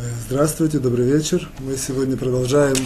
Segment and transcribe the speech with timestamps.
[0.00, 1.46] Здравствуйте, добрый вечер.
[1.58, 2.76] Мы сегодня продолжаем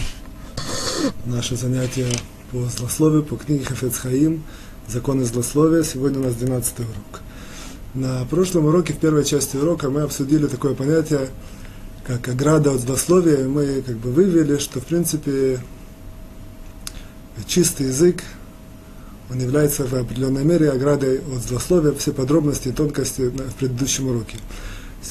[1.25, 2.09] наше занятие
[2.51, 4.43] по злословию, по книге Хафец Хаим,
[4.89, 5.83] законы злословия.
[5.83, 7.21] Сегодня у нас 12 урок.
[7.93, 11.29] На прошлом уроке, в первой части урока, мы обсудили такое понятие,
[12.05, 13.47] как ограда от злословия.
[13.47, 15.61] Мы как бы вывели, что, в принципе,
[17.47, 18.23] чистый язык,
[19.29, 24.37] он является в определенной мере оградой от злословия, все подробности и тонкости в предыдущем уроке.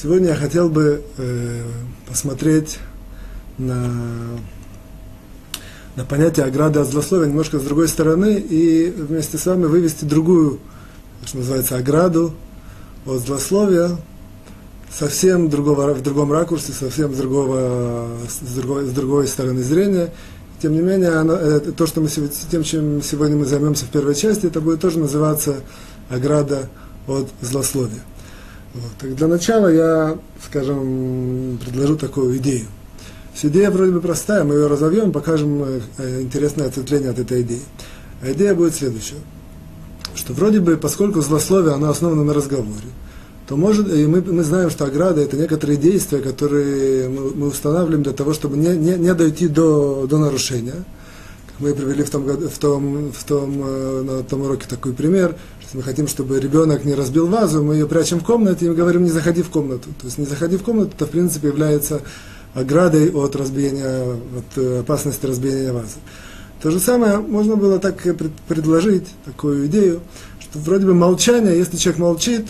[0.01, 1.63] Сегодня я хотел бы э,
[2.09, 2.79] посмотреть
[3.57, 3.93] на,
[5.95, 10.59] на понятие ограды от злословия немножко с другой стороны и вместе с вами вывести другую,
[11.25, 12.33] что называется, ограду
[13.05, 13.91] от злословия,
[14.93, 20.09] совсем другого, в другом ракурсе, совсем с, другого, с, другой, с другой стороны зрения.
[20.61, 22.09] Тем не менее, оно, это, то, что мы
[22.51, 25.61] тем, чем сегодня мы займемся в первой части, это будет тоже называться
[26.09, 26.67] ограда
[27.07, 28.01] от злословия.
[28.75, 28.91] Вот.
[28.99, 32.65] Так для начала я, скажем, предложу такую идею.
[33.41, 35.63] Идея вроде бы простая, мы ее разовьем, покажем
[35.97, 37.61] э, интересное ответвление от этой идеи.
[38.21, 39.19] А идея будет следующая,
[40.15, 42.87] что вроде бы, поскольку злословие, оно основано на разговоре,
[43.47, 48.03] то может, и мы, мы знаем, что ограда это некоторые действия, которые мы, мы устанавливаем
[48.03, 50.83] для того, чтобы не, не, не дойти до, до нарушения.
[51.59, 55.35] Мы привели в том, в том, в том, э, на том уроке такой пример,
[55.67, 59.03] что мы хотим, чтобы ребенок не разбил вазу, мы ее прячем в комнате и говорим,
[59.03, 59.89] не заходи в комнату.
[59.99, 62.01] То есть не заходи в комнату, это в принципе является
[62.53, 65.97] оградой от разбиения, от э, опасности разбиения вазы.
[66.61, 68.01] То же самое можно было так
[68.47, 70.01] предложить, такую идею,
[70.39, 72.47] что вроде бы молчание, если человек молчит,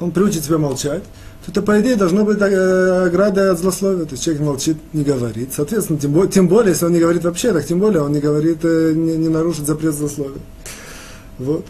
[0.00, 1.02] он приучит себя молчать,
[1.44, 4.04] то это, по идее, должно быть э, ограда от злословия.
[4.04, 5.50] То есть человек молчит, не говорит.
[5.54, 8.58] Соответственно, тем, тем более, если он не говорит вообще, так тем более он не говорит,
[8.62, 10.40] э, не, не нарушит запрет злословия.
[11.40, 11.66] Вот.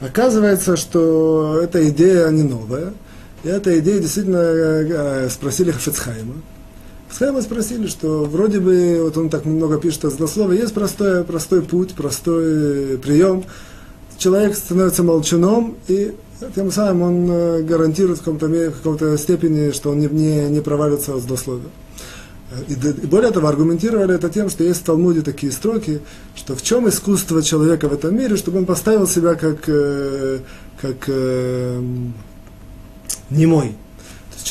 [0.00, 2.92] Оказывается, что эта идея не новая.
[3.44, 6.34] И эта идея действительно э, спросили Хафицхайма.
[7.08, 11.62] Хафицхайма спросили, что вроде бы, вот он так много пишет о злословии, есть простой, простой
[11.62, 13.44] путь, простой прием.
[14.18, 16.14] Человек становится молчуном, и
[16.54, 20.60] тем самым он э, гарантирует в каком-то, в каком-то степени, что он не, не, не
[20.60, 21.70] провалится от злословия.
[22.68, 26.00] И, более того, аргументировали это тем, что есть в Талмуде такие строки,
[26.36, 30.38] что в чем искусство человека в этом мире, чтобы он поставил себя как, э,
[30.80, 31.82] как э,
[33.30, 33.74] немой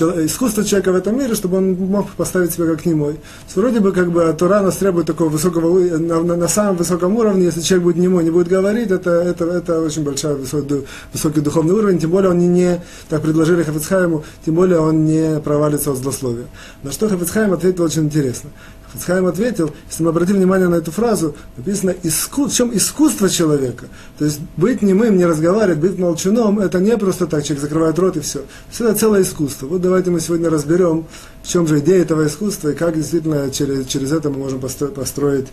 [0.01, 3.19] искусство человека в этом мире, чтобы он мог поставить себя как немой.
[3.55, 7.45] Вроде бы как бы Тура нас требует такого высокого, на, на, на самом высоком уровне,
[7.45, 11.73] если человек будет немой, не будет говорить, это, это, это очень большой высокий, высокий духовный
[11.73, 15.97] уровень, тем более он не, не так предложили Хафицхайму, тем более он не провалится от
[15.97, 16.45] злословия.
[16.83, 18.49] На что Хафицхайм ответил очень интересно.
[18.95, 23.85] Хафицхайм ответил, если мы обратим внимание на эту фразу, написано, иску, в чем искусство человека.
[24.17, 28.17] То есть быть немым, не разговаривать, быть молчуном, это не просто так, человек закрывает рот
[28.17, 28.43] и все.
[28.69, 29.67] Все это целое искусство.
[29.67, 31.05] Вот давайте мы сегодня разберем,
[31.43, 34.93] в чем же идея этого искусства и как действительно через, через это мы можем построить,
[34.93, 35.47] построить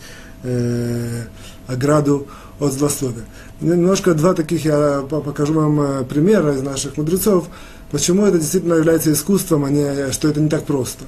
[0.44, 1.24] э,
[1.66, 2.28] ограду
[2.60, 3.24] от злословия.
[3.60, 7.48] Немножко два таких я покажу вам э, примера из наших мудрецов,
[7.92, 11.04] почему это действительно является искусством, а не, что это не так просто.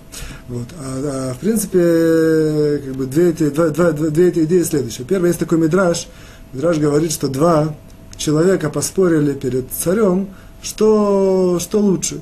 [0.49, 0.69] Вот.
[0.79, 5.07] А, а в принципе, как бы две, эти, два, два, две эти идеи следующие.
[5.07, 6.07] Первый есть такой мидраж.
[6.53, 7.75] Мидраж говорит, что два
[8.17, 10.29] человека поспорили перед царем,
[10.63, 12.21] что, что лучше,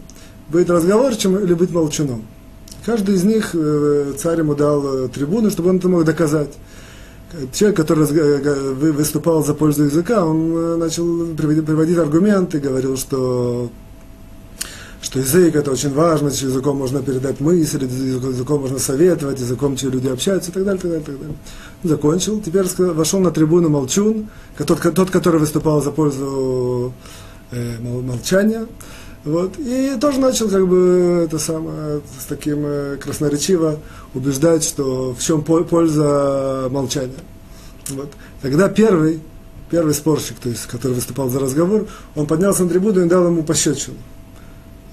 [0.49, 2.25] быть разговорчивым или быть молчуном.
[2.85, 6.51] Каждый из них, э, царь ему дал э, трибуну, чтобы он это мог доказать.
[7.53, 13.71] Человек, который э, выступал за пользу языка, он начал приводить аргументы, говорил, что
[15.03, 19.91] что язык это очень важно, что языком можно передать мысли, языком можно советовать, языком че
[19.91, 21.37] люди общаются и так далее, так далее, так далее.
[21.83, 26.95] Закончил, теперь вошел на трибуну Молчун, тот, тот который выступал за пользу
[27.51, 28.67] э, молчания,
[29.25, 33.81] вот, и тоже начал как бы это самое, с таким э, красноречиво
[34.15, 37.11] убеждать, что в чем польза молчания.
[37.89, 38.11] Вот.
[38.41, 39.21] Тогда первый,
[39.69, 43.43] первый спорщик, то есть, который выступал за разговор, он поднялся на трибуну и дал ему
[43.43, 43.97] пощечину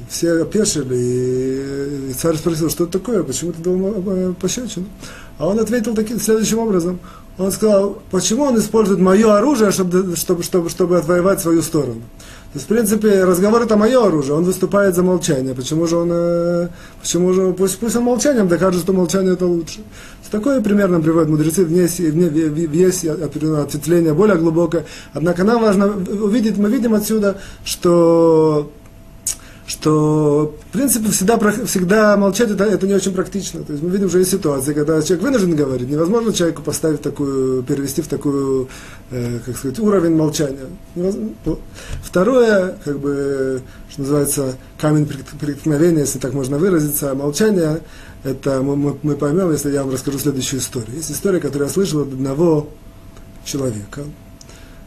[0.09, 4.87] все опешили, и, и царь спросил, что это такое, почему ты дал э, пощечину?
[5.37, 6.99] А он ответил таким, следующим образом.
[7.37, 12.01] Он сказал, почему он использует мое оружие, чтобы, чтобы, чтобы, чтобы отвоевать свою сторону.
[12.51, 15.53] То есть, в принципе, разговор это мое оружие, он выступает за молчание.
[15.53, 16.67] Почему же он, э,
[16.99, 19.79] почему же, пусть, пусть он молчанием докажет, что молчание это лучше.
[20.31, 24.85] Такое примерно приводят мудрецы, в есть, в есть ответвление более глубокое.
[25.13, 28.71] Однако нам важно увидеть, мы видим отсюда, что
[29.69, 33.63] что, в принципе, всегда, всегда молчать это, это не очень практично.
[33.63, 35.87] То есть мы видим, что есть ситуации, когда человек вынужден говорить.
[35.87, 38.67] Невозможно человеку поставить такую, перевести в такую,
[39.11, 40.65] э, как сказать, уровень молчания.
[42.01, 43.61] Второе, как бы,
[43.91, 45.05] что называется, камень
[45.39, 47.81] преткновения, если так можно выразиться, молчание,
[48.23, 50.95] это мы, мы, мы поймем, если я вам расскажу следующую историю.
[50.95, 52.69] Есть история, которую я слышал от одного
[53.45, 54.01] человека,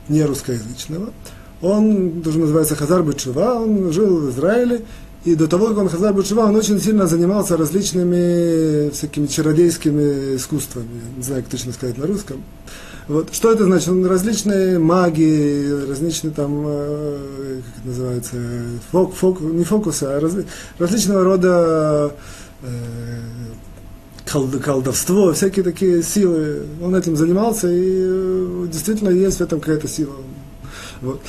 [0.09, 1.13] не русскоязычного,
[1.63, 4.83] он тоже называется Хазар Бычева, он жил в Израиле,
[5.25, 10.89] и до того, как он Хазар Бычева, он очень сильно занимался различными всякими чародейскими искусствами.
[11.17, 12.43] Не знаю, как точно сказать на русском.
[13.09, 13.33] Вот.
[13.33, 13.89] Что это значит?
[13.89, 18.37] Он различные магии, различные там, э, как это называется,
[18.91, 20.35] фок, фок, не фокусы, а раз,
[20.79, 22.15] различного рода
[22.63, 22.69] э,
[24.25, 26.63] колдовство, всякие такие силы.
[26.81, 30.15] Он этим занимался, и э, действительно есть в этом какая-то сила.
[31.01, 31.21] Вот.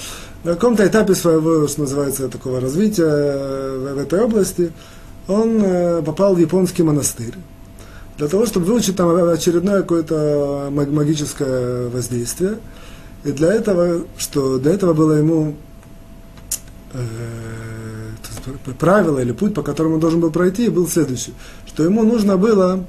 [0.44, 4.74] На каком-то этапе своего, что называется, такого развития э, в этой области,
[5.30, 7.34] он э, попал в японский монастырь.
[8.18, 12.58] Для того, чтобы выучить там очередное какое-то магическое воздействие.
[13.24, 15.56] И для этого, что для этого было ему
[16.92, 17.00] э,
[18.78, 21.34] правило или путь, по которому он должен был пройти, был следующий,
[21.66, 22.86] что ему нужно было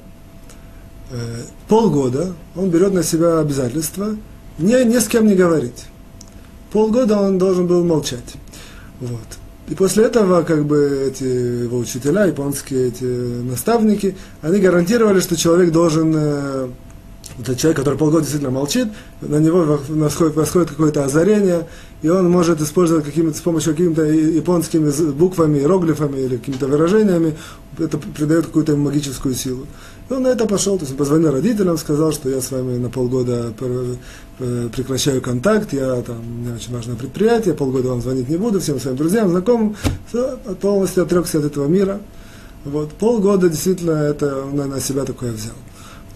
[1.09, 1.15] э,
[1.69, 4.17] полгода, он берет на себя обязательство,
[4.57, 5.85] не, ни с кем не говорить
[6.75, 8.33] полгода он должен был молчать.
[8.99, 9.29] Вот.
[9.69, 11.23] И после этого, как бы, эти
[11.63, 16.67] его учителя, японские эти наставники, они гарантировали, что человек должен, э,
[17.57, 18.89] человек, который полгода действительно молчит,
[19.21, 21.65] на него восходит, восходит какое-то озарение,
[22.01, 27.37] и он может использовать какими-то, с помощью какими-то японскими буквами, иероглифами или какими-то выражениями,
[27.79, 29.65] это придает какую-то магическую силу.
[30.07, 32.77] И он на это пошел, то есть он позвонил родителям, сказал, что я с вами
[32.77, 33.53] на полгода
[34.37, 38.79] прекращаю контакт, я там, у меня очень важное предприятие, полгода вам звонить не буду, всем
[38.79, 39.75] своим друзьям, знакомым,
[40.07, 41.99] все, полностью отрекся от этого мира.
[42.65, 45.53] Вот, полгода действительно это он на себя такое взял.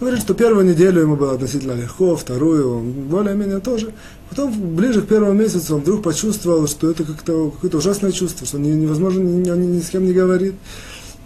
[0.00, 3.92] Он говорит, что первую неделю ему было относительно легко, вторую он более-менее тоже.
[4.30, 8.58] Потом, ближе к первому месяцу, он вдруг почувствовал, что это как-то какое-то ужасное чувство, что
[8.58, 10.54] невозможно, ни, ни, ни с кем не говорит.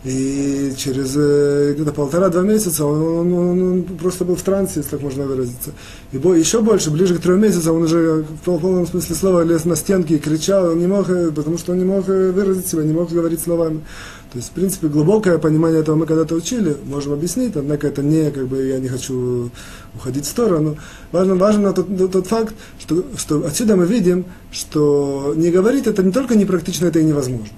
[0.05, 4.91] И через э, где-то полтора-два месяца он, он, он, он просто был в трансе, если
[4.91, 5.71] так можно выразиться.
[6.13, 9.65] И бо, еще больше, ближе к трем месяцам, он уже в полном смысле слова лез
[9.65, 12.67] на стенки и кричал, он не мог, э, потому что он не мог э, выразить
[12.67, 13.81] себя, не мог говорить словами.
[14.31, 18.31] То есть, в принципе, глубокое понимание этого мы когда-то учили, можем объяснить, однако это не,
[18.31, 19.51] как бы, я не хочу
[19.95, 20.77] уходить в сторону.
[21.13, 26.13] Важно, важно тот, тот факт, что, что отсюда мы видим, что не говорить это не
[26.13, 27.49] только непрактично, это и невозможно.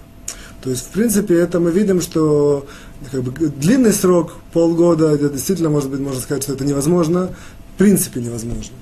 [0.67, 2.67] То есть, в принципе, это мы видим, что
[3.13, 7.31] как бы, длинный срок, полгода, это действительно, может быть, можно сказать, что это невозможно,
[7.75, 8.75] в принципе невозможно.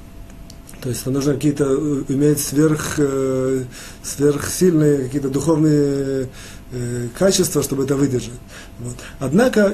[0.80, 3.64] То есть нужно какие-то э, иметь сверх, э,
[4.02, 6.30] сверхсильные какие-то духовные
[6.72, 8.40] э, качества, чтобы это выдержать.
[8.78, 8.96] Вот.
[9.18, 9.68] Однако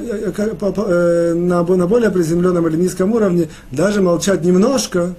[1.37, 5.15] на, на более приземленном или низком уровне даже молчать немножко,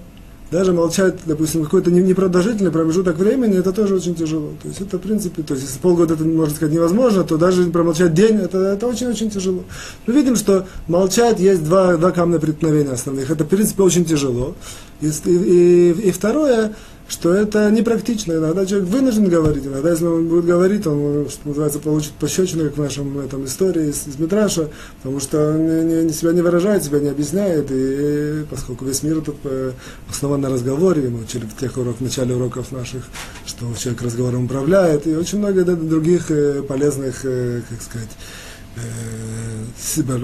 [0.52, 4.52] даже молчать, допустим, какой-то непродолжительный промежуток времени, это тоже очень тяжело.
[4.62, 7.64] То есть это, в принципе, то есть если полгода это, можно сказать, невозможно, то даже
[7.72, 9.64] промолчать день, это, очень-очень тяжело.
[10.06, 13.32] Мы видим, что молчать есть два, два камня преткновения основных.
[13.32, 14.56] Это, в принципе, очень тяжело.
[15.00, 16.76] И, и, и второе,
[17.12, 18.34] что это непрактично.
[18.34, 22.78] Иногда человек вынужден говорить, иногда, если он будет говорить, он, что называется, получит пощечину, как
[22.78, 24.70] в нашем этом истории из, из Митраша,
[25.02, 29.20] потому что он не, не, себя не выражает, себя не объясняет, и, поскольку весь мир
[29.20, 29.74] тут э,
[30.10, 33.04] основан на разговоре, мы учили в тех уроках, в начале уроков наших,
[33.46, 38.10] что человек разговором управляет, и очень много других э, полезных, э, как сказать,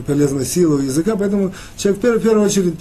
[0.06, 2.76] полезной силы языка, поэтому человек в первую очередь,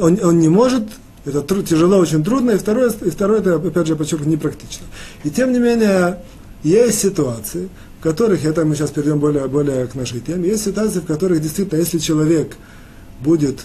[0.00, 0.84] он, он не может
[1.24, 2.52] это труд, тяжело, очень трудно.
[2.52, 4.86] И второе, и второе, это, опять же, подчеркну, непрактично.
[5.24, 6.18] И тем не менее,
[6.62, 7.68] есть ситуации,
[8.00, 11.40] в которых, это мы сейчас перейдем более, более к нашей теме, есть ситуации, в которых
[11.40, 12.56] действительно, если человек
[13.20, 13.64] будет,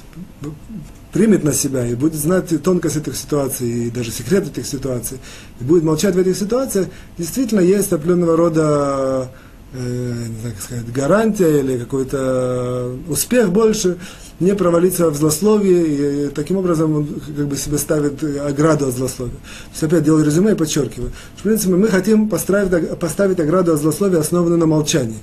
[1.12, 5.20] примет на себя и будет знать тонкость этих ситуаций и даже секрет этих ситуаций,
[5.60, 9.32] и будет молчать в этих ситуациях, действительно есть определенного рода
[9.74, 13.98] э, как сказать, гарантия или какой-то успех больше
[14.44, 19.34] не провалиться в злословие, и таким образом он как бы себе ставит ограду от злословия.
[19.34, 21.12] То есть опять делаю резюме и подчеркиваю.
[21.38, 25.18] В принципе, мы хотим поставить ограду от злословия, основанную на молчании.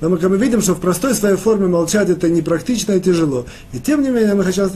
[0.00, 3.46] Но мы, как мы видим, что в простой своей форме молчать это непрактично и тяжело.
[3.72, 4.72] И тем не менее мы сейчас,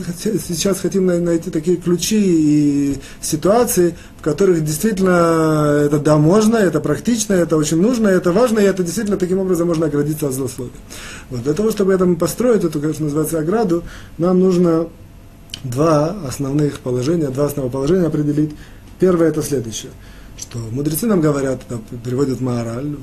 [0.47, 7.33] сейчас хотим найти такие ключи и ситуации, в которых действительно это да, можно, это практично,
[7.33, 10.73] это очень нужно, это важно, и это действительно таким образом можно оградиться от злословия.
[11.29, 11.43] Вот.
[11.43, 13.83] Для того, чтобы это построить, эту, конечно, называется, ограду,
[14.17, 14.87] нам нужно
[15.63, 18.55] два основных положения, два основных положения определить.
[18.99, 19.91] Первое это следующее,
[20.37, 21.61] что мудрецы нам говорят,
[22.03, 22.95] приводят Маораль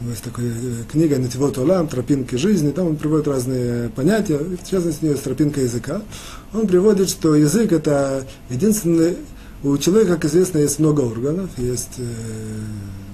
[0.00, 0.52] в есть такая
[0.90, 6.02] книга «Нетивот Олам», «Тропинки жизни», там он приводит разные понятия, в частности, есть тропинка языка.
[6.52, 9.16] Он приводит, что язык– это единственный
[9.64, 12.04] у человека, как известно, есть много органов, есть э,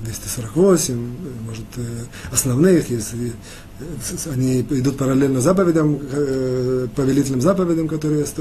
[0.05, 1.83] 248, может, э,
[2.31, 8.37] основных, есть, э, они идут параллельно заповедям, э, повелительным заповедям, которые есть.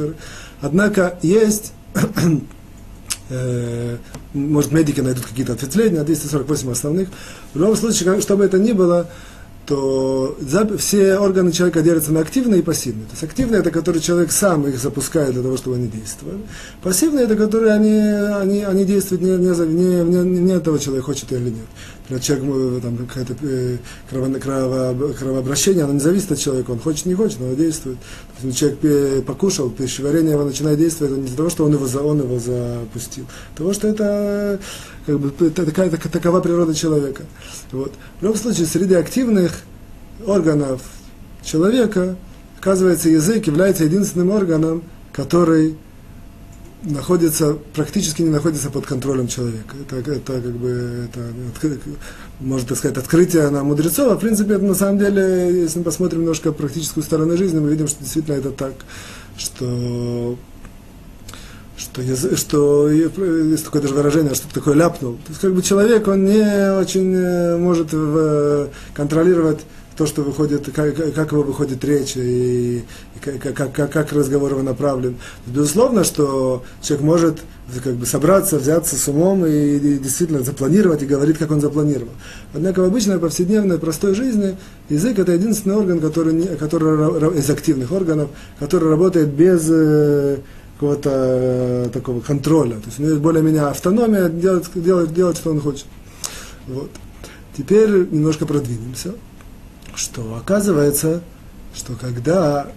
[0.59, 1.71] Однако есть,
[3.29, 3.97] э,
[4.33, 7.09] может, медики найдут какие-то ответвления, а 248 основных.
[7.53, 9.07] В любом случае, что бы это ни было,
[9.65, 10.37] то
[10.77, 13.05] все органы человека делятся на активные и пассивные.
[13.05, 16.39] То есть активные это которые человек сам их запускает для того, чтобы они действовали.
[16.81, 21.31] Пассивные это которые они, они, они действуют не, не, не, не, не того, человек хочет
[21.31, 21.65] или нет.
[22.09, 23.77] Например, человек, там какое-то э,
[24.09, 27.97] крово, крово, кровообращение, оно не зависит от человека, он хочет, не хочет, но оно действует.
[28.41, 31.85] То есть, человек покушал, пищеварение его начинает действовать, это не из-за того, что он его,
[32.05, 34.59] он его запустил, того, что это
[35.05, 37.23] как бы, такая, такова природа человека.
[37.71, 37.93] Вот.
[38.19, 39.61] В любом случае, среди активных
[40.25, 40.81] органов
[41.41, 42.17] человека,
[42.59, 44.83] оказывается, язык является единственным органом,
[45.13, 45.77] который
[46.83, 49.75] находится, практически не находится под контролем человека.
[49.89, 51.19] Это, это как бы, это,
[52.39, 55.85] можно так сказать, открытие на мудрецов, а в принципе, это на самом деле, если мы
[55.85, 58.73] посмотрим немножко практическую сторону жизни, мы видим, что действительно это так,
[59.37, 60.37] что
[61.75, 62.01] что,
[62.35, 65.13] что есть такое даже выражение, что такое ляпнул.
[65.15, 69.61] То есть как бы человек, он не очень э, может в, контролировать
[69.95, 74.63] то, что выходит, как, как его выходит речь и, и как, как, как разговор его
[74.63, 75.15] направлен.
[75.45, 77.39] Безусловно, что человек может
[77.83, 82.11] как бы собраться, взяться с умом и, и действительно запланировать и говорить, как он запланировал.
[82.53, 84.57] Однако в обычной повседневной простой жизни
[84.89, 90.37] язык это единственный орган, который, который из активных органов, который работает без э,
[90.75, 92.75] какого-то э, такого контроля.
[92.75, 95.85] То есть у него есть более-менее автономия делать, делать, делать, что он хочет.
[96.67, 96.89] Вот.
[97.55, 99.13] Теперь немножко продвинемся,
[99.95, 101.21] что оказывается,
[101.73, 102.67] что когда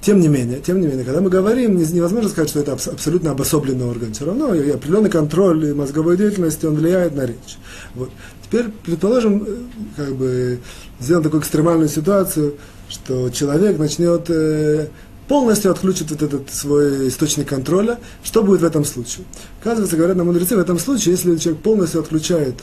[0.00, 3.86] тем не менее, тем не менее, когда мы говорим, невозможно сказать, что это абсолютно обособленный
[3.86, 4.14] орган.
[4.14, 7.58] Все равно и определенный контроль мозговой деятельности, он влияет на речь.
[7.94, 8.10] Вот.
[8.44, 9.56] Теперь, предположим, э,
[9.96, 10.60] как бы
[11.00, 12.54] сделаем такую экстремальную ситуацию,
[12.88, 14.88] что человек начнет э,
[15.26, 19.26] полностью отключит вот этот свой источник контроля, что будет в этом случае?
[19.60, 22.54] Оказывается, говорят нам мудрецы, в этом случае, если человек полностью отключает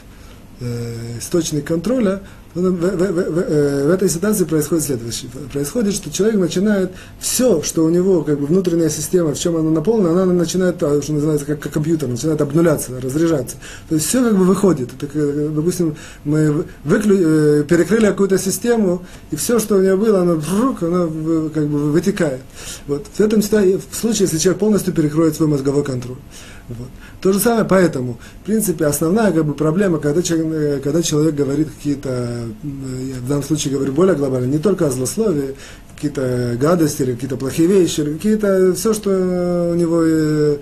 [0.59, 2.21] э, источник контроля,
[2.55, 5.29] в, в, в, в этой ситуации происходит следующее.
[5.51, 9.69] Происходит, что человек начинает все, что у него как бы внутренняя система, в чем она
[9.71, 13.57] наполнена, она начинает, а, что называется, как, как компьютер, начинает обнуляться, разряжаться.
[13.89, 14.89] То есть все как бы выходит.
[15.01, 17.17] Это, допустим, мы выклю,
[17.59, 21.09] э, перекрыли какую-то систему, и все, что у нее было, оно, вдруг, оно
[21.53, 22.39] как бы вытекает.
[22.87, 23.05] Вот.
[23.13, 23.81] В этом случае,
[24.21, 26.17] если человек полностью перекроет свой мозговой контроль.
[26.67, 26.87] Вот.
[27.21, 31.35] То же самое поэтому, в принципе, основная как бы, проблема, когда человек, э, когда человек
[31.35, 35.55] говорит какие-то, э, я в данном случае говорю более глобально, не только о злословии,
[35.93, 40.57] какие-то гадости или какие-то плохие вещи, какие-то, все, что у него, э,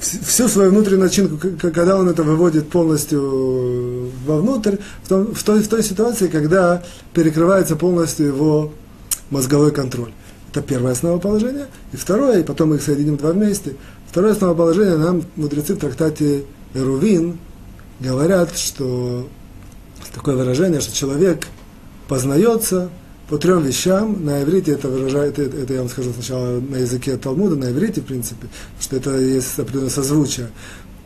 [0.00, 1.38] всю свою внутреннюю начинку,
[1.72, 6.82] когда он это выводит полностью вовнутрь, в, том, в, той, в той ситуации, когда
[7.14, 8.72] перекрывается полностью его
[9.30, 10.12] мозговой контроль.
[10.52, 11.66] Это первое основоположение.
[11.94, 13.74] И второе, и потом мы их соединим два вместе.
[14.10, 16.44] Второе основоположение нам мудрецы в трактате
[16.74, 17.38] Эрувин
[18.00, 19.26] говорят, что
[20.14, 21.46] такое выражение, что человек
[22.06, 22.90] познается
[23.30, 24.26] по трем вещам.
[24.26, 28.02] На иврите это выражает, это, это я вам скажу сначала на языке Талмуда, на иврите,
[28.02, 30.48] в принципе, что это есть определенное созвучие.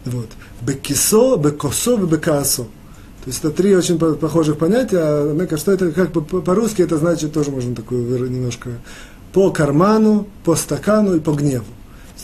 [0.07, 0.31] Вот.
[0.61, 2.65] Бекисо, бекосо, бекаасо.
[2.65, 7.53] То есть это три очень похожих понятия, однако что это, как по-русски это значит, тоже
[7.53, 8.71] можно такую немножко
[9.37, 11.66] по карману, по стакану и по гневу.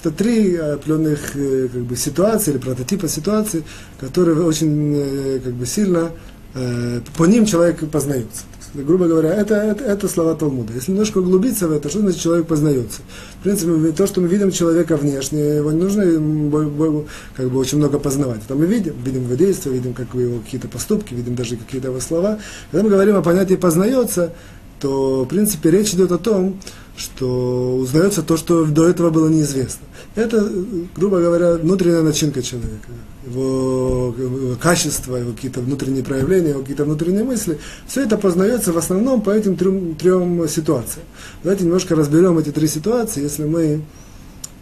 [0.00, 3.64] Это три определенных э, как бы, ситуации или прототипа ситуации,
[4.00, 6.12] которые очень э, как бы, сильно,
[6.54, 8.44] э, по ним человек познается.
[8.72, 10.72] Грубо говоря, это, это, это слова Талмуда.
[10.72, 13.02] Если немножко углубиться в это, что значит человек познается?
[13.40, 17.04] В принципе, то, что мы видим человека внешне, его не нужно
[17.36, 18.40] как бы, очень много познавать.
[18.46, 22.00] Это мы видим, видим его действия, видим как его какие-то поступки, видим даже какие-то его
[22.00, 22.38] слова.
[22.70, 24.32] Когда мы говорим о понятии познается,
[24.82, 26.58] то, в принципе, речь идет о том,
[26.96, 29.86] что узнается то, что до этого было неизвестно.
[30.16, 30.50] Это,
[30.96, 32.88] грубо говоря, внутренняя начинка человека,
[33.24, 37.60] его, его качество, его какие-то внутренние проявления, его какие-то внутренние мысли.
[37.86, 41.06] Все это познается в основном по этим трем, трем ситуациям.
[41.44, 43.82] Давайте немножко разберем эти три ситуации, если мы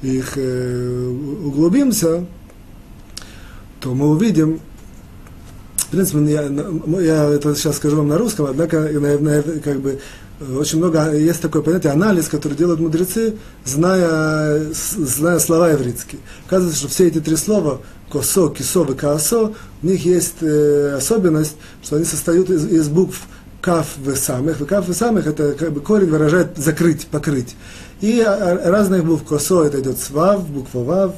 [0.03, 1.09] их э,
[1.47, 2.27] углубимся,
[3.81, 4.61] то мы увидим,
[5.91, 6.43] в принципе, я,
[7.01, 9.99] я это сейчас скажу вам на русском, однако, наверное, как бы
[10.57, 16.21] очень много, есть такое понятие анализ, который делают мудрецы, зная, зная слова еврейские.
[16.47, 21.57] Оказывается, что все эти три слова, косо, кисо и каосо, у них есть э, особенность,
[21.83, 23.23] что они состоят из, из букв
[23.61, 24.61] каф в самых.
[24.61, 27.57] В каф в самых это как бы корень выражает закрыть, покрыть.
[28.01, 31.15] И разных букв косо это идет с вав, буква вав,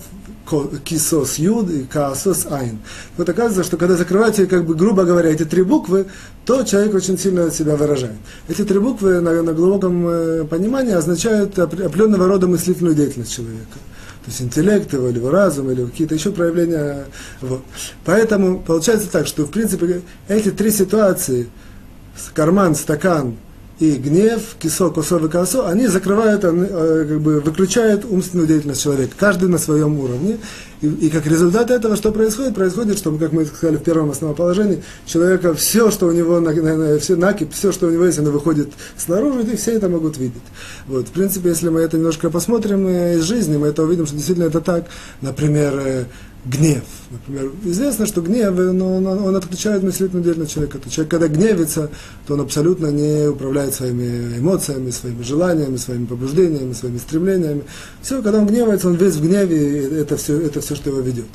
[0.85, 2.79] кисос юд и каосос айн.
[3.17, 6.07] Вот оказывается, что когда закрываете, как бы, грубо говоря, эти три буквы,
[6.45, 8.17] то человек очень сильно себя выражает.
[8.49, 13.79] Эти три буквы на, на глубоком э, понимании означают определенного рода мыслительную деятельность человека.
[14.25, 17.07] То есть интеллект его, или его разум, или какие-то еще проявления.
[17.41, 17.63] Вот.
[18.05, 21.49] Поэтому получается так, что в принципе эти три ситуации,
[22.35, 23.37] карман, стакан
[23.83, 29.15] и гнев, кисо, косо и косо, они закрывают, э, как бы выключают умственную деятельность человека,
[29.19, 30.39] каждый на своем уровне.
[30.83, 32.55] И, и как результат этого, что происходит?
[32.55, 36.41] Происходит, что, как мы сказали в первом основоположении, человека все, что у него,
[37.01, 40.43] все накип, все, что у него есть, оно выходит снаружи, и все это могут видеть.
[40.87, 41.09] Вот.
[41.09, 44.47] В принципе, если мы это немножко посмотрим э, из жизни, мы это увидим, что действительно
[44.47, 44.87] это так.
[45.21, 46.05] Например, э,
[46.45, 46.83] гнев.
[47.11, 50.79] Например, известно, что гнев, но он, он отключает мыслительную деятельность человека.
[50.79, 51.91] То человек, когда гневится,
[52.27, 57.63] то он абсолютно не управляет своими эмоциями, своими желаниями, своими побуждениями, своими стремлениями.
[58.03, 61.01] Все, когда он гневается, он весь в гневе, и это все, это все что его
[61.01, 61.27] ведет.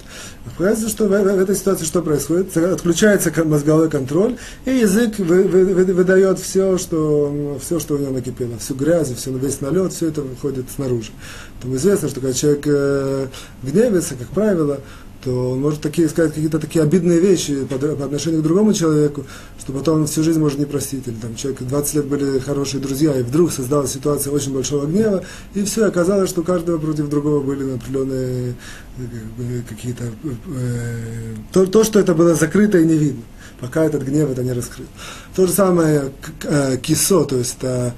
[0.55, 2.55] Оказывается, что в, в, этой ситуации что происходит?
[2.55, 8.11] Отключается мозговой контроль, и язык вы, вы, вы, выдает все что, все, что у него
[8.11, 11.11] накипело, всю грязь, все, весь налет, все это выходит снаружи.
[11.55, 13.27] Поэтому известно, что когда человек э,
[13.63, 14.79] гневится, как правило,
[15.27, 19.25] то он может такие, сказать какие-то такие обидные вещи по, по отношению к другому человеку,
[19.59, 21.05] что потом он всю жизнь может не простить.
[21.05, 25.25] Или там человек 20 лет были хорошие друзья, и вдруг создалась ситуация очень большого гнева,
[25.53, 28.55] и все, оказалось, что у каждого против другого были определенные
[28.99, 30.05] э, какие-то...
[30.05, 33.23] Э, то, то, что это было закрыто и не видно,
[33.59, 34.87] пока этот гнев это не раскрыл.
[35.35, 37.93] То же самое э, кисо, то есть это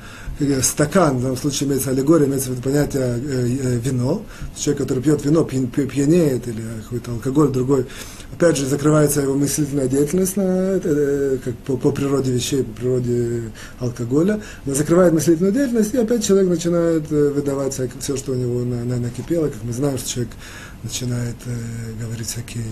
[0.61, 4.23] стакан, в данном случае имеется аллегория, имеется в виду понятие э, э, вино.
[4.57, 7.85] Человек, который пьет вино, пьян, пьянеет, или какой-то алкоголь другой,
[8.33, 13.51] опять же, закрывается его мыслительная деятельность на, э, как по, по природе вещей, по природе
[13.79, 14.41] алкоголя.
[14.65, 18.97] Она закрывает мыслительную деятельность, и опять человек начинает выдавать все, что у него на, на,
[18.97, 19.47] накипело.
[19.47, 20.33] Как мы знаем, что человек
[20.83, 22.63] начинает э, говорить всякие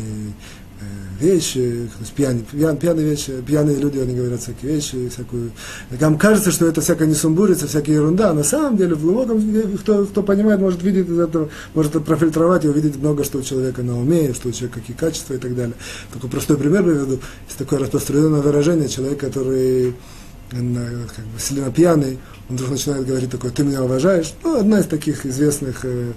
[1.20, 5.52] вещи, пьяные, пьян, пьяные вещи, пьяные люди, они говорят всякие вещи, всякую...
[5.90, 9.42] Вам кажется, что это всякая несумбурица, всякая ерунда, а на самом деле в глубоком,
[9.80, 13.82] кто, кто понимает, может видеть из этого, может профильтровать и увидеть много, что у человека
[13.82, 15.76] на уме, что у человека какие качества и так далее.
[16.14, 17.20] Такой простой пример приведу.
[17.48, 19.96] Есть такое распространенное выражение, человек, который
[20.50, 24.34] как бы сильно пьяный, он вдруг начинает говорить такое, ты меня уважаешь.
[24.44, 26.14] Ну, одна из таких известных э,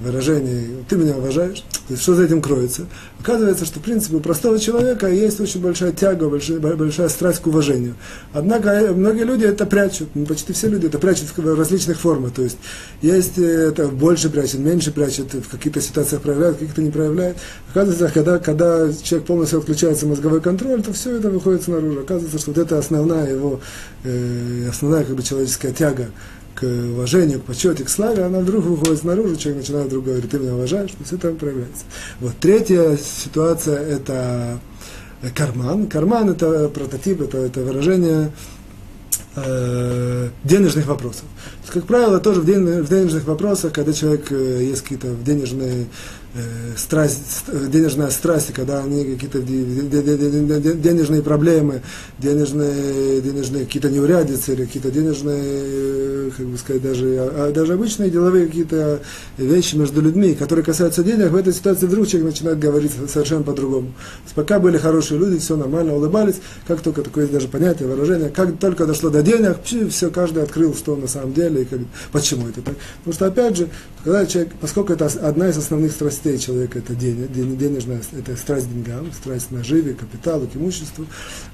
[0.00, 2.86] выражений, ты меня уважаешь, то есть что за этим кроется?
[3.20, 7.46] Оказывается, что в принципе у простого человека есть очень большая тяга, большая, большая страсть к
[7.46, 7.96] уважению.
[8.32, 12.32] Однако э, многие люди это прячут, ну, почти все люди это прячут в различных формах.
[12.32, 12.56] То есть
[13.02, 17.36] есть э, это больше прячет, меньше прячет, в каких-то ситуациях проявляют, в каких-то не проявляет.
[17.70, 22.00] Оказывается, когда, когда человек полностью отключается мозговой контроль, то все это выходит снаружи.
[22.00, 23.60] Оказывается, что вот это основная его,
[24.04, 26.06] э, основная как бы человеческая тяга
[26.54, 30.38] к уважению, к почете, к славе, она вдруг выходит снаружи, человек начинает вдруг говорить, ты
[30.38, 31.84] меня уважаешь, то все там проявляется.
[32.20, 34.58] Вот третья ситуация– это
[35.34, 35.86] карман.
[35.86, 38.32] Карман– это прототип, это, это выражение
[39.36, 41.24] э, денежных вопросов.
[41.60, 45.86] Есть, как правило, тоже в, ден, в денежных вопросах, когда человек э, есть какие-то денежные
[46.76, 51.82] страсть, денежная страсть, когда они какие-то денежные проблемы,
[52.18, 57.74] денежные, денежные какие-то неурядицы или какие-то денежные, э, как бы сказать, даже, а, а даже
[57.74, 59.00] обычные деловые какие-то
[59.38, 63.92] вещи между людьми, которые касаются денег, в этой ситуации вдруг человек начинает говорить совершенно по-другому.
[64.36, 66.36] Пока были хорошие люди, все нормально, улыбались,
[66.68, 70.94] как только такое даже понятие, выражение, как только дошло до денег, все, каждый открыл, что
[70.94, 71.80] на самом деле, и как,
[72.12, 72.76] почему это так.
[72.98, 73.68] Потому что, опять же,
[74.04, 79.12] когда человек, поскольку это одна из основных страстей, человека это денежная, это страсть к деньгам,
[79.12, 81.06] страсть к наживе, капиталу, к имуществу,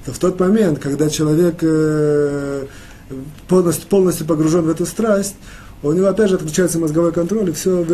[0.05, 2.65] то в тот момент, когда человек э,
[3.47, 5.35] полностью, полностью погружен в эту страсть,
[5.83, 7.85] у него опять же отключается мозговой контроль, и все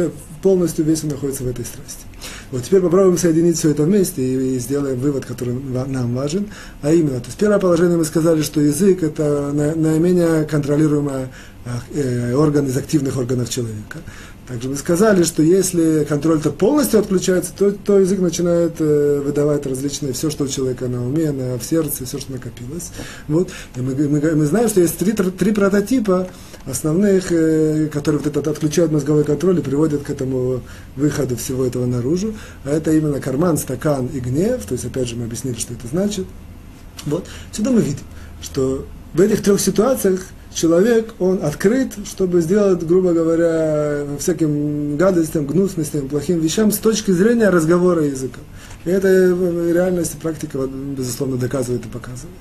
[0.42, 2.06] полностью весь он находится в этой страсти.
[2.52, 6.48] Вот теперь попробуем соединить все это вместе и, и сделаем вывод, который нам важен.
[6.82, 11.28] А именно, то есть первое положение мы сказали, что язык это наименее контролируемый
[11.94, 14.00] э, орган из активных органов человека.
[14.48, 20.12] Также мы сказали, что если контроль-то полностью отключается, то, то язык начинает э, выдавать различные,
[20.12, 22.92] все, что у человека на уме, на, в сердце, все, что накопилось.
[23.30, 23.50] Вот.
[23.78, 26.28] И мы, мы, мы знаем, что есть три, три прототипа
[26.66, 30.62] основных, э, которые вот этот отключают мозговой контроль и приводят к этому
[30.98, 32.36] выходу всего этого наружу.
[32.66, 34.66] А это именно карман, стакан и гнев.
[34.66, 36.26] То есть, опять же, мы объяснили, что это значит.
[37.06, 37.26] Вот.
[37.54, 38.04] Сюда мы видим,
[38.42, 46.08] что в этих трех ситуациях человек, он открыт, чтобы сделать, грубо говоря, всяким гадостям, гнусностям,
[46.08, 48.40] плохим вещам с точки зрения разговора языка.
[48.86, 52.36] И это реальность и практика, безусловно, доказывает и показывает.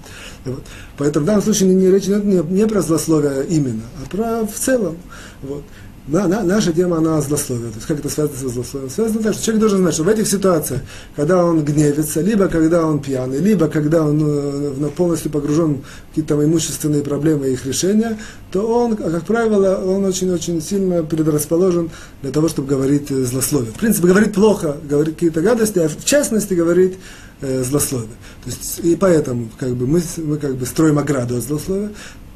[0.45, 0.63] Вот.
[0.99, 4.47] Поэтому в данном случае не, не речь идет не, не про злословие именно, а про
[4.47, 4.97] в целом.
[5.43, 5.63] Вот.
[6.09, 7.71] На, на, наша тема, она злословие.
[7.71, 8.91] То есть как это связано со злословием?
[8.91, 10.81] Связано так, что человек должен знать, что в этих ситуациях,
[11.15, 16.45] когда он гневится, либо когда он пьяный, либо когда он э, полностью погружен в какие-то
[16.45, 18.19] имущественные проблемы и их решения,
[18.51, 23.71] то он, как правило, он очень-очень сильно предрасположен для того, чтобы говорить э, злословие.
[23.71, 26.99] В принципе, говорить плохо, говорить какие-то гадости, а в частности говорить
[27.43, 28.17] э, злословие.
[28.43, 31.91] То есть, и поэтому как бы, мы, мы как бы строим ограду от злословия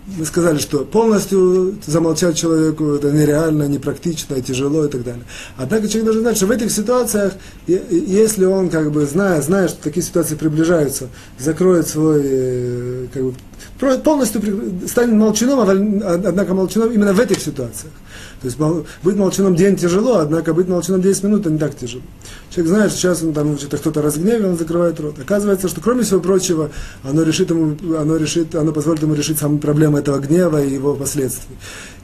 [0.07, 5.25] мы сказали, что полностью замолчать человеку это нереально, непрактично, тяжело и так далее.
[5.57, 7.33] Однако человек должен знать, что в этих ситуациях,
[7.67, 13.35] если он как бы зная, зная, что такие ситуации приближаются, закроет свой э, как бы,
[13.79, 14.43] полностью
[14.87, 17.93] станет молчаном, однако молчаном именно в этих ситуациях.
[18.41, 18.59] То есть
[19.03, 22.03] быть молчаном день тяжело, однако быть молчаном 10 минут не так тяжело.
[22.51, 25.19] Человек знает, что сейчас он там что-то кто-то разгневен, он закрывает рот.
[25.19, 26.71] Оказывается, что кроме всего прочего,
[27.03, 30.95] оно решит ему, оно решит, оно позволит ему решить самые проблемы этого гнева и его
[30.95, 31.57] последствий.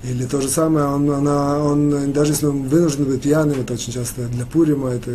[0.05, 3.93] Или то же самое, он, она, он, даже если он вынужден быть пьяным, это очень
[3.93, 5.13] часто для Пурима, это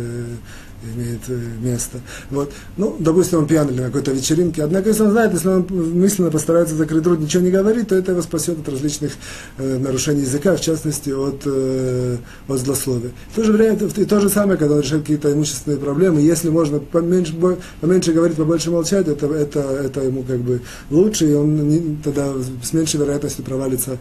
[0.82, 1.98] имеет э, место.
[2.30, 2.52] Вот.
[2.76, 4.62] Ну, допустим, он пьяный на какой-то вечеринке.
[4.62, 8.12] Однако, если он знает, если он мысленно постарается закрыть рот, ничего не говорит, то это
[8.12, 9.12] его спасет от различных
[9.58, 12.16] э, нарушений языка, в частности, от, э,
[12.48, 13.10] от злословия.
[13.32, 16.48] В то же время, и то же самое, когда он решает какие-то имущественные проблемы, если
[16.48, 17.34] можно поменьше,
[17.80, 20.60] поменьше говорить, побольше молчать, это, это, это ему как бы
[20.90, 23.98] лучше, и он не, тогда с меньшей вероятностью провалится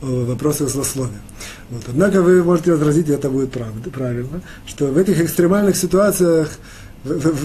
[0.00, 1.20] в вопросах злословия.
[1.70, 1.82] Вот.
[1.88, 6.50] Однако вы можете возразить, и это будет правда, правильно, что в этих экстремальных ситуациях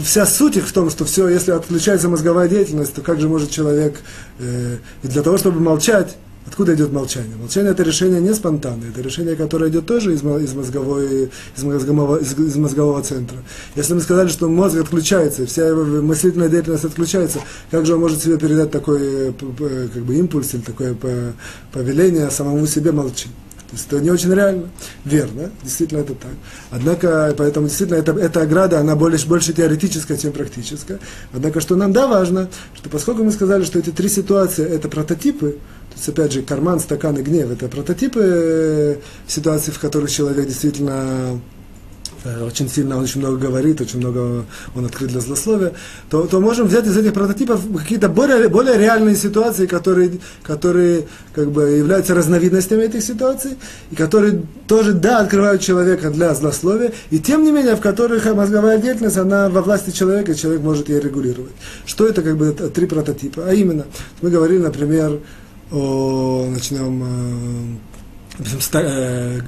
[0.04, 3.52] вся суть их в том, что все, если отключается мозговая деятельность, то как же может
[3.52, 4.00] человек,
[4.40, 7.36] э, для того, чтобы молчать, Откуда идет молчание?
[7.36, 12.18] Молчание это решение не спонтанное, это решение, которое идет тоже из, из, мозговой, из, мозгового,
[12.18, 13.38] из, из мозгового центра.
[13.76, 18.24] Если мы сказали, что мозг отключается, вся его мыслительная деятельность отключается, как же он может
[18.24, 20.96] себе передать такой как бы, импульс или такое
[21.72, 23.32] повеление самому себе молчать?
[23.72, 24.70] То есть это не очень реально.
[25.06, 26.32] Верно, действительно это так.
[26.72, 31.00] Однако, поэтому действительно эта, эта ограда, она больше, больше теоретическая, чем практическая.
[31.32, 35.58] Однако, что нам да важно, что поскольку мы сказали, что эти три ситуации это прототипы,
[35.92, 38.96] то есть, опять же, карман, стакан и гнев, это прототипы э,
[39.28, 41.40] ситуаций, в которых человек действительно
[42.24, 45.74] Э, очень сильно, он очень много говорит, очень много он открыт для злословия,
[46.10, 51.52] то, то можем взять из этих прототипов какие-то более, более реальные ситуации, которые, которые как
[51.52, 53.58] бы являются разновидностями этих ситуаций,
[53.90, 58.78] и которые тоже, да, открывают человека для злословия, и тем не менее, в которых мозговая
[58.78, 61.54] деятельность, она во власти человека, человек может ее регулировать.
[61.88, 63.46] Что это как бы три прототипа?
[63.48, 63.86] А именно,
[64.22, 65.20] мы говорили, например,
[65.72, 67.80] о, начнем,
[68.40, 69.42] э, э,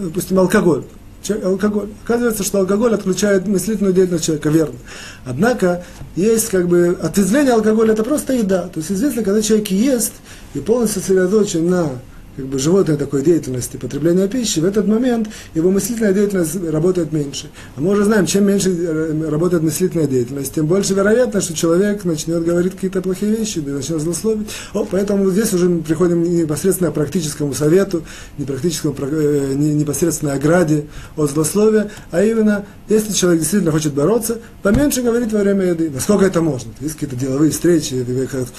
[0.00, 0.84] допустим, алкоголь
[1.30, 1.88] алкоголь.
[2.04, 4.76] Оказывается, что алкоголь отключает мыслительную деятельность человека, верно.
[5.24, 5.84] Однако
[6.16, 8.68] есть как бы ответвление алкоголя, это просто еда.
[8.68, 10.12] То есть известно, когда человек ест
[10.54, 11.90] и полностью сосредоточен на
[12.36, 17.48] как бы животной такой деятельности, потребления пищи, в этот момент его мыслительная деятельность работает меньше.
[17.76, 22.04] А мы уже знаем, чем меньше э, работает мыслительная деятельность, тем больше вероятно, что человек
[22.04, 24.48] начнет говорить какие-то плохие вещи, начнет злословить.
[24.72, 28.02] О, поэтому здесь уже мы приходим непосредственно к практическому совету,
[28.46, 35.02] практическому, э, не непосредственно ограде от злословия, а именно, если человек действительно хочет бороться, поменьше
[35.02, 35.88] говорить во время еды.
[35.90, 36.72] Насколько это можно?
[36.80, 38.04] Есть какие-то деловые встречи,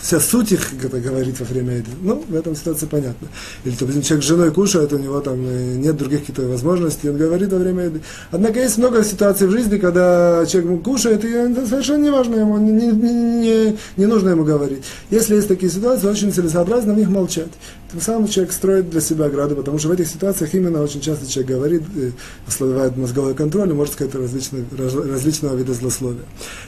[0.02, 1.92] вся суть их это говорить во время еды.
[2.02, 3.28] Ну, в этом ситуации понятно
[3.66, 7.18] или, допустим, человек с женой кушает, у него там э, нет других каких-то возможностей, он
[7.18, 8.02] говорит во время еды.
[8.30, 12.60] Однако есть много ситуаций в жизни, когда человек кушает, и это совершенно не важно ему,
[12.60, 14.84] не, не, не, не нужно ему говорить.
[15.10, 17.50] Если есть такие ситуации, очень целесообразно в них молчать.
[17.92, 21.28] Тем самым человек строит для себя ограду, потому что в этих ситуациях именно очень часто
[21.28, 22.12] человек говорит, э,
[22.48, 26.26] ослабевает мозговой контроль, и может сказать различного, различного вида злословия.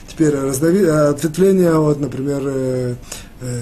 [0.08, 2.96] Теперь разнови, ответвление от, например, э,
[3.42, 3.56] э,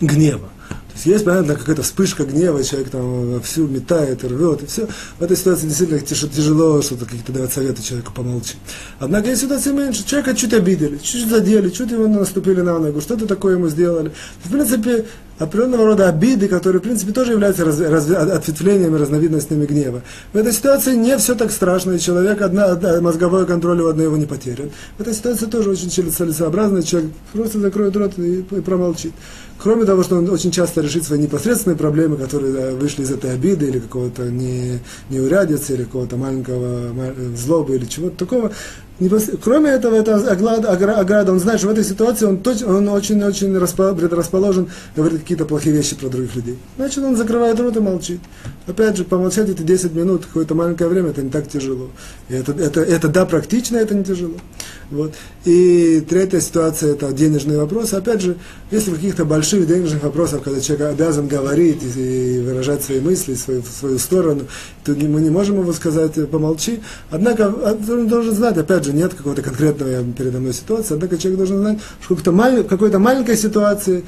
[0.00, 0.50] гнева
[0.96, 4.88] есть, есть, понятно, какая-то вспышка гнева, человек там всю метает рвет, и все.
[5.18, 8.54] В этой ситуации действительно тяжело что-то какие-то давать советы человеку помолчи.
[8.98, 10.06] Однако есть ситуации меньше.
[10.06, 14.12] Человека чуть обидели, чуть задели, чуть его наступили на ногу, что-то такое ему сделали.
[14.42, 15.04] В принципе,
[15.38, 20.02] определенного рода обиды, которые, в принципе, тоже являются раз, раз, ответвлениями, разновидностями гнева.
[20.32, 24.16] В этой ситуации не все так страшно, и человек, одна, одна мозговой контроль у одного
[24.16, 24.70] не потерян.
[24.96, 29.12] В этой ситуации тоже очень целесообразно, человек просто закроет рот и, и промолчит.
[29.58, 33.66] Кроме того, что он очень часто решит свои непосредственные проблемы, которые вышли из этой обиды
[33.66, 36.92] или какого-то не, неурядицы, или какого-то маленького
[37.36, 38.52] злобы или чего-то такого,
[39.44, 43.54] Кроме этого, это ограда, он знает, что в этой ситуации он, очень-очень
[43.96, 46.58] предрасположен говорить какие-то плохие вещи про других людей.
[46.76, 48.20] Значит, он закрывает рот и молчит.
[48.66, 51.90] Опять же, помолчать эти 10 минут, какое-то маленькое время, это не так тяжело.
[52.30, 54.36] Это, это, это да, практично, это не тяжело.
[54.90, 55.14] Вот.
[55.44, 57.94] И третья ситуация– это денежные вопросы.
[57.94, 58.36] Опять же,
[58.70, 63.62] если в каких-то больших денежных вопросах, когда человек обязан говорить и, выражать свои мысли, свою,
[63.62, 64.42] свою сторону,
[64.84, 66.80] то мы не можем его сказать «помолчи».
[67.10, 71.38] Однако а, он должен знать, опять же, нет какого-то конкретного передо мной ситуации, однако человек
[71.38, 74.04] должен знать, что в какой-то, какой-то маленькой ситуации,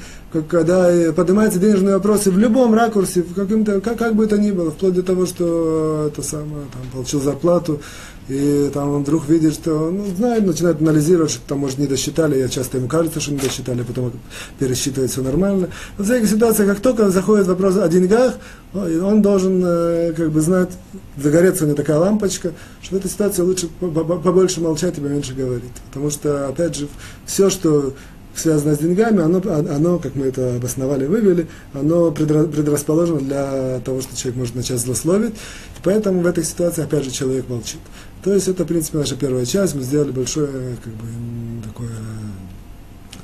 [0.49, 4.71] когда поднимаются денежные вопросы в любом ракурсе, в каким-то, как, как бы это ни было,
[4.71, 7.81] вплоть до того, что это самое, там, получил зарплату,
[8.29, 12.37] и там он вдруг видит, что, ну, знает, начинает анализировать, что там, может, не досчитали,
[12.37, 14.11] я часто ему кажется, что не досчитали, а потом
[14.59, 15.69] пересчитывает все нормально.
[15.97, 18.35] В всяких ситуациях, как только заходит вопрос о деньгах,
[18.73, 20.69] он должен, э, как бы, знать,
[21.17, 25.73] загореться у него такая лампочка, что в этой ситуации лучше побольше молчать и поменьше говорить.
[25.87, 26.87] Потому что, опять же,
[27.25, 27.95] все, что
[28.35, 34.15] связанное с деньгами, оно, оно, как мы это обосновали, вывели, оно предрасположено для того, что
[34.15, 35.33] человек может начать злословить.
[35.83, 37.79] Поэтому в этой ситуации, опять же, человек молчит.
[38.23, 39.75] То есть это, в принципе, наша первая часть.
[39.75, 41.07] Мы сделали большое, как бы,
[41.63, 41.89] такое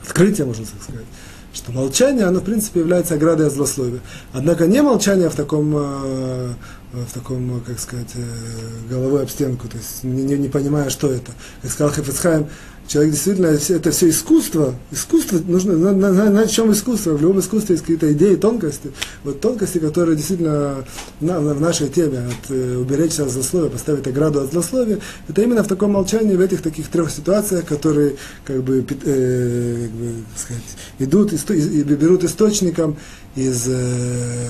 [0.03, 1.05] открытие, можно так сказать,
[1.53, 3.99] что молчание, оно, в принципе, является оградой от злословия.
[4.33, 6.53] Однако не молчание в таком, э,
[6.93, 11.11] в таком, как сказать, э, головой об стенку, то есть не, не, не понимая, что
[11.11, 11.31] это.
[11.61, 12.47] Как сказал Хефецхайм,
[12.87, 17.73] человек действительно, это все искусство, искусство, нужно, на, на, на чем искусство, в любом искусстве
[17.73, 18.91] есть какие-то идеи, тонкости,
[19.23, 20.85] вот тонкости, которые действительно
[21.19, 25.63] на, в нашей теме, от э, уберечься от злословия, поставить ограду от злословия, это именно
[25.63, 30.63] в таком молчании, в этих таких трех ситуациях, которые, как бы, э, как бы сказать,
[30.99, 32.97] идут, и, и берут источником
[33.35, 34.49] из э,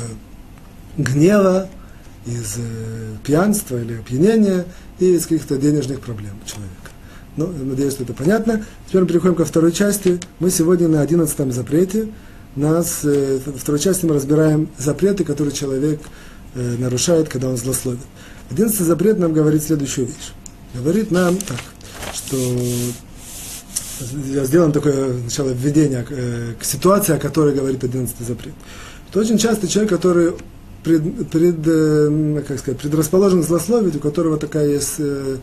[0.97, 1.69] гнева,
[2.25, 4.65] из э, пьянства или опьянения
[4.99, 6.84] и из каких-то денежных проблем человека.
[7.37, 8.65] Ну, надеюсь, что это понятно.
[8.87, 10.19] Теперь мы переходим ко второй части.
[10.39, 12.07] Мы сегодня на одиннадцатом запрете.
[12.55, 15.99] Нас, э, во второй части мы разбираем запреты, которые человек
[16.55, 17.99] э, нарушает, когда он злословит.
[18.49, 20.31] Одиннадцатый запрет нам говорит следующую вещь.
[20.73, 21.59] Говорит нам так,
[22.13, 22.37] что
[24.33, 28.53] я сделаем такое сначала введение э, к ситуации, о которой говорит одиннадцатый запрет.
[29.09, 30.31] Это очень часто человек, который
[30.85, 35.37] пред, пред, э, как сказать, предрасположен злословить, у которого такая есть Э,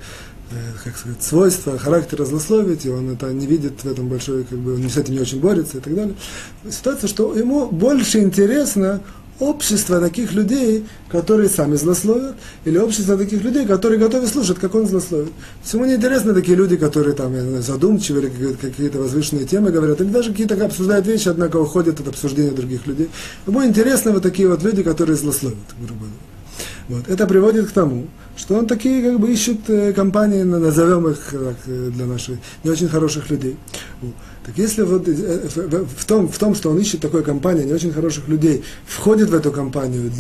[0.84, 4.74] как сказать, свойства, характера злословить, и он это не видит в этом большой, как бы,
[4.74, 6.14] он с этим не очень борется и так далее.
[6.70, 9.00] Ситуация, что ему больше интересно
[9.38, 14.86] общество таких людей, которые сами злословят, или общество таких людей, которые готовы слушать, как он
[14.86, 15.32] злословит.
[15.72, 20.30] Ему не интересны такие люди, которые там задумчивы, или какие-то возвышенные темы говорят, или даже
[20.30, 23.10] какие-то обсуждают вещи, однако уходят от обсуждения других людей.
[23.46, 26.16] Ему интересны вот такие вот люди, которые злословят, грубо говоря.
[26.88, 27.08] Вот.
[27.08, 31.56] Это приводит к тому, что он такие как бы ищет э, компании, назовем их так,
[31.66, 33.56] э, для наших не очень хороших людей.
[34.44, 35.48] Так если вот э,
[35.96, 39.34] в том, в том, что он ищет такой компанию не очень хороших людей, входит в
[39.34, 40.10] эту компанию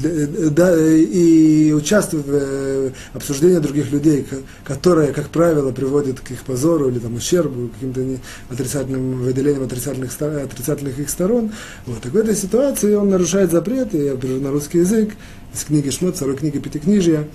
[0.50, 4.26] да, и участвует в обсуждении других людей,
[4.64, 8.20] которое, как правило, приводит к их позору или там, ущербу, каким-то
[8.50, 11.50] отрицательным выделением отрицательных, отрицательных их сторон,
[11.86, 15.14] вот, так в этой ситуации он нарушает запрет, я перевожу на русский язык,
[15.54, 17.28] из книги Шмот, второй книги Пятикнижия,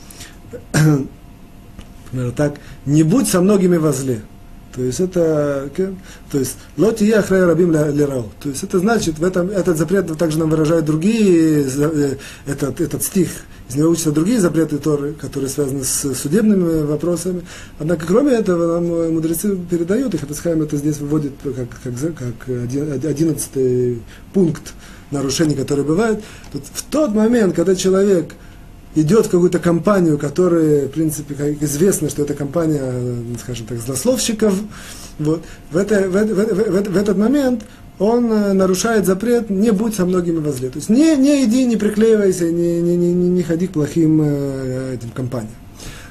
[2.12, 2.56] примерно так,
[2.86, 4.22] не будь со многими возле.
[4.78, 5.72] То есть это,
[6.32, 8.32] то есть, лоти я храй рабим лирау.
[8.40, 13.02] То есть это значит, в этом, этот запрет также нам выражает другие, э, этот, этот
[13.02, 13.30] стих,
[13.70, 17.42] из него учатся другие запреты Торы, которые связаны с судебными вопросами.
[17.80, 22.48] Однако, кроме этого, нам мудрецы передают, их Хатасхайм это здесь выводит как, как, как
[23.04, 24.74] одиннадцатый пункт
[25.10, 26.24] нарушений, которые бывают.
[26.54, 28.36] Тут в тот момент, когда человек
[28.98, 32.82] идет в какую-то компанию, которая, в принципе, как известно, что это компания,
[33.42, 34.54] скажем так, злословщиков,
[35.20, 37.64] вот, в, это, в, в, в, в этот момент
[38.00, 40.70] он э, нарушает запрет «не будь со многими возле».
[40.70, 44.96] То есть не, не иди, не приклеивайся, не, не, не, не ходи к плохим э,
[44.96, 45.54] этим компаниям.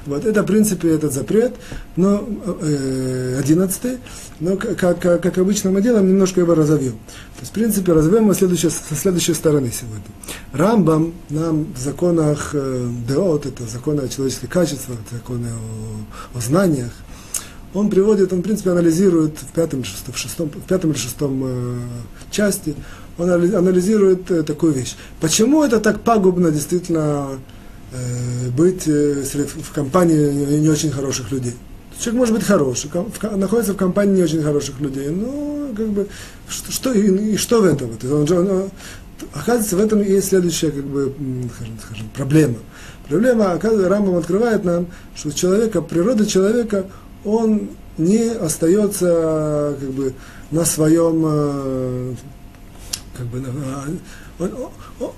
[0.07, 1.53] Вот это, в принципе, этот запрет,
[1.95, 2.27] но
[2.61, 3.97] э, одиннадцатый,
[4.39, 6.93] но как, как, как обычно мы делаем, немножко его разовьем.
[6.93, 10.05] То есть, в принципе, разовьем мы следующей, со следующей стороны сегодня.
[10.53, 16.91] Рамбам нам в законах э, Деот, это законы о человеческих качествах, законы о, о знаниях,
[17.73, 21.79] он приводит, он, в принципе, анализирует в пятом, в шестом, в пятом или шестом э,
[22.31, 22.75] части,
[23.17, 24.95] он анализирует э, такую вещь.
[25.19, 27.39] Почему это так пагубно действительно
[28.51, 31.53] быть э, в компании не очень хороших людей.
[31.99, 32.91] Человек может быть хороший,
[33.35, 36.07] находится в компании не очень хороших людей, но как бы
[36.47, 37.91] что, что и, и что в этом?
[38.03, 38.69] Он, он, он,
[39.33, 41.13] оказывается, в этом есть следующая как бы,
[41.55, 42.57] скажем, скажем, проблема.
[43.07, 46.85] Проблема, оказывается, Рамбам открывает нам, что человека, природа человека,
[47.23, 50.13] он не остается как бы
[50.51, 52.15] на своем э,
[53.17, 53.43] как бы,
[54.39, 54.51] он,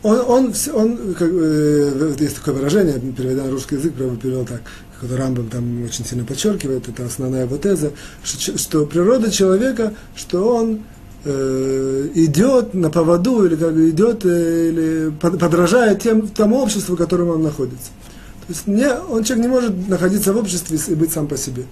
[0.03, 4.61] он, он, он, как, э, есть такое выражение, переведя на русский язык, перевел так,
[4.99, 7.91] который Рамбам там очень сильно подчеркивает, это основная его теза,
[8.23, 10.83] что, что природа человека, что он
[11.25, 17.29] э, идет на поводу или как идет э, или подражает тем, тому обществу, в котором
[17.29, 17.89] он находится.
[18.47, 21.65] То есть не, он человек не может находиться в обществе и быть сам по себе.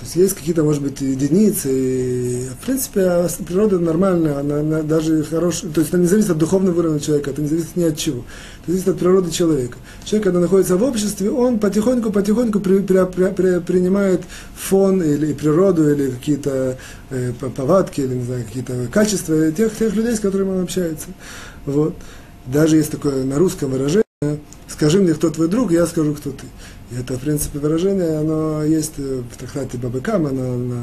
[0.00, 1.68] То есть есть какие-то, может быть, единицы.
[1.70, 5.70] И, в принципе, природа нормальная, она, она даже хорошая.
[5.72, 8.24] То есть она не зависит от духовного уровня человека, это не зависит ни от чего.
[8.62, 9.76] Это зависит от природы человека.
[10.06, 14.22] Человек, когда находится в обществе, он потихоньку-потихоньку при, при, при, при, принимает
[14.56, 16.78] фон или природу, или какие-то
[17.10, 21.08] э, повадки, или, не знаю, какие-то качества тех, тех людей, с которыми он общается.
[21.66, 21.94] Вот.
[22.46, 24.04] Даже есть такое на русском выражение,
[24.66, 26.46] скажи мне, кто твой друг, я скажу, кто ты.
[26.98, 30.82] Это, в принципе, выражение, оно есть в трактате Бабыкама на, на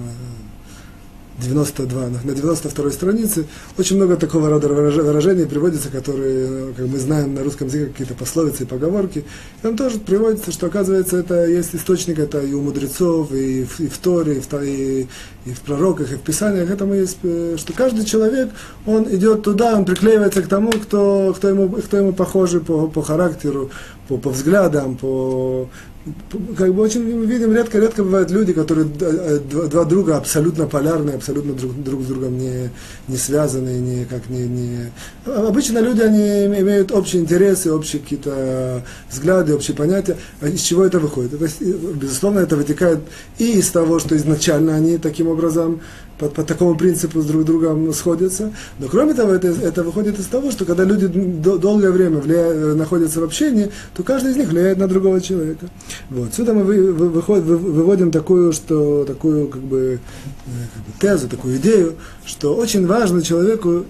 [1.39, 3.45] 92, на 92 странице
[3.77, 8.63] очень много такого рода выражений приводится, которые, как мы знаем на русском языке, какие-то пословицы
[8.63, 9.23] и поговорки.
[9.61, 13.87] Там тоже приводится, что, оказывается, это есть источник, это и у мудрецов, и в, и
[13.87, 15.07] в Торе, и в, и,
[15.45, 16.71] и в пророках, и в Писаниях.
[16.71, 18.49] Этому есть, э, что каждый человек,
[18.87, 23.03] он идет туда, он приклеивается к тому, кто, кто, ему, кто ему похожий по, по
[23.03, 23.69] характеру,
[24.07, 25.67] по, по взглядам, по,
[26.57, 31.15] как бы очень мы видим, редко-редко бывают люди, которые э, два, два друга абсолютно полярные,
[31.15, 32.69] абсолютно друг, друг с другом не,
[33.07, 34.91] не связаны, не, как не, не...
[35.25, 40.17] Обычно люди, они имеют общие интересы, общие какие-то взгляды, общие понятия.
[40.41, 41.33] А из чего это выходит?
[41.33, 41.49] Это,
[41.95, 42.99] безусловно, это вытекает
[43.37, 45.81] и из того, что изначально они таким образом
[46.17, 48.51] по, по такому принципу друг другом сходятся.
[48.79, 52.77] Но кроме того, это, это выходит из того, что когда люди до, долгое время влияют,
[52.77, 55.67] находятся в общении, то каждый из них влияет на другого человека.
[56.09, 56.33] Вот.
[56.33, 59.99] Сюда мы вы, вы, выход, вы, выводим такую, что, такую как бы,
[60.47, 63.85] э, как бы тезу, такую идею, что очень важно человеку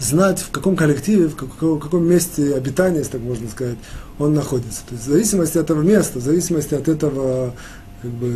[0.00, 3.78] знать, в каком коллективе, в каком, в каком месте обитания, если так можно сказать,
[4.18, 4.82] он находится.
[4.88, 7.54] То есть в зависимости от этого места, в зависимости от этого
[8.00, 8.32] как бы,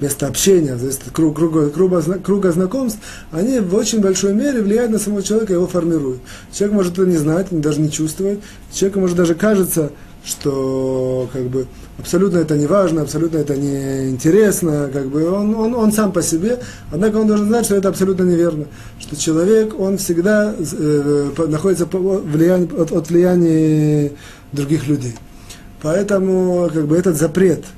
[0.00, 4.90] место общения, зависит от круга, круга, круга, круга знакомств, они в очень большой мере влияют
[4.90, 6.20] на самого человека, его формируют.
[6.52, 8.38] Человек может это не знать, даже не чувствовать.
[8.72, 9.90] Человеку может даже кажется,
[10.24, 11.66] что как бы,
[11.98, 16.22] абсолютно это не важно, абсолютно это не интересно, как бы он, он, он сам по
[16.22, 16.58] себе,
[16.90, 18.66] однако он должен знать, что это абсолютно неверно,
[18.98, 24.12] что человек, он всегда э, находится под влияние, от, от влияния
[24.52, 25.14] других людей.
[25.82, 27.64] Поэтому как бы, этот запрет–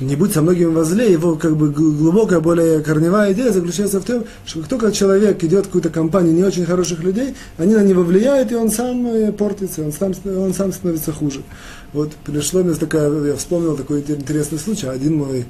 [0.00, 4.24] не будь со многими возле, его как бы глубокая, более корневая идея заключается в том,
[4.44, 8.02] что как только человек идет в какую-то компанию не очень хороших людей, они на него
[8.02, 11.42] влияют, и он сам э, портится, он сам, он сам становится хуже.
[11.92, 14.86] Вот пришло мне такая, я вспомнил такой интересный случай.
[14.86, 15.46] Один мой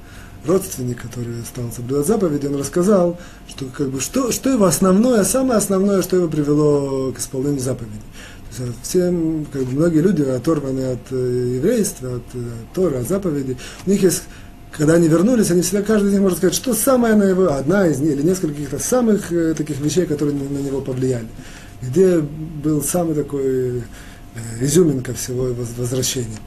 [0.46, 5.58] родственник, который стал соблюдать заповеди, он рассказал, что, как бы, что, что его основное, самое
[5.58, 8.00] основное, что его привело к исполнению заповедей.
[8.82, 9.14] Все,
[9.52, 12.38] как бы, многие люди оторваны от э, еврейства, от э,
[12.74, 13.56] Тора, от заповедей.
[13.86, 14.24] У них есть
[14.72, 17.98] когда они вернулись, они всегда, каждый них может сказать, что самое на его, одна из
[17.98, 21.26] них, или несколько каких-то самых э, таких вещей, которые на, на него повлияли.
[21.82, 23.82] Где был самый такой э,
[24.60, 26.38] изюминка всего его возвращения.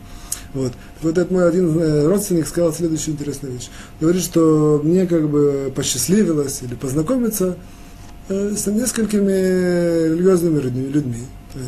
[0.53, 0.71] Вот.
[1.01, 3.69] Вот этот мой один э, родственник сказал следующую интересную вещь.
[3.99, 7.57] Говорит, что мне как бы посчастливилось или познакомиться
[8.29, 11.23] э, с несколькими религиозными людьми,
[11.55, 11.59] э,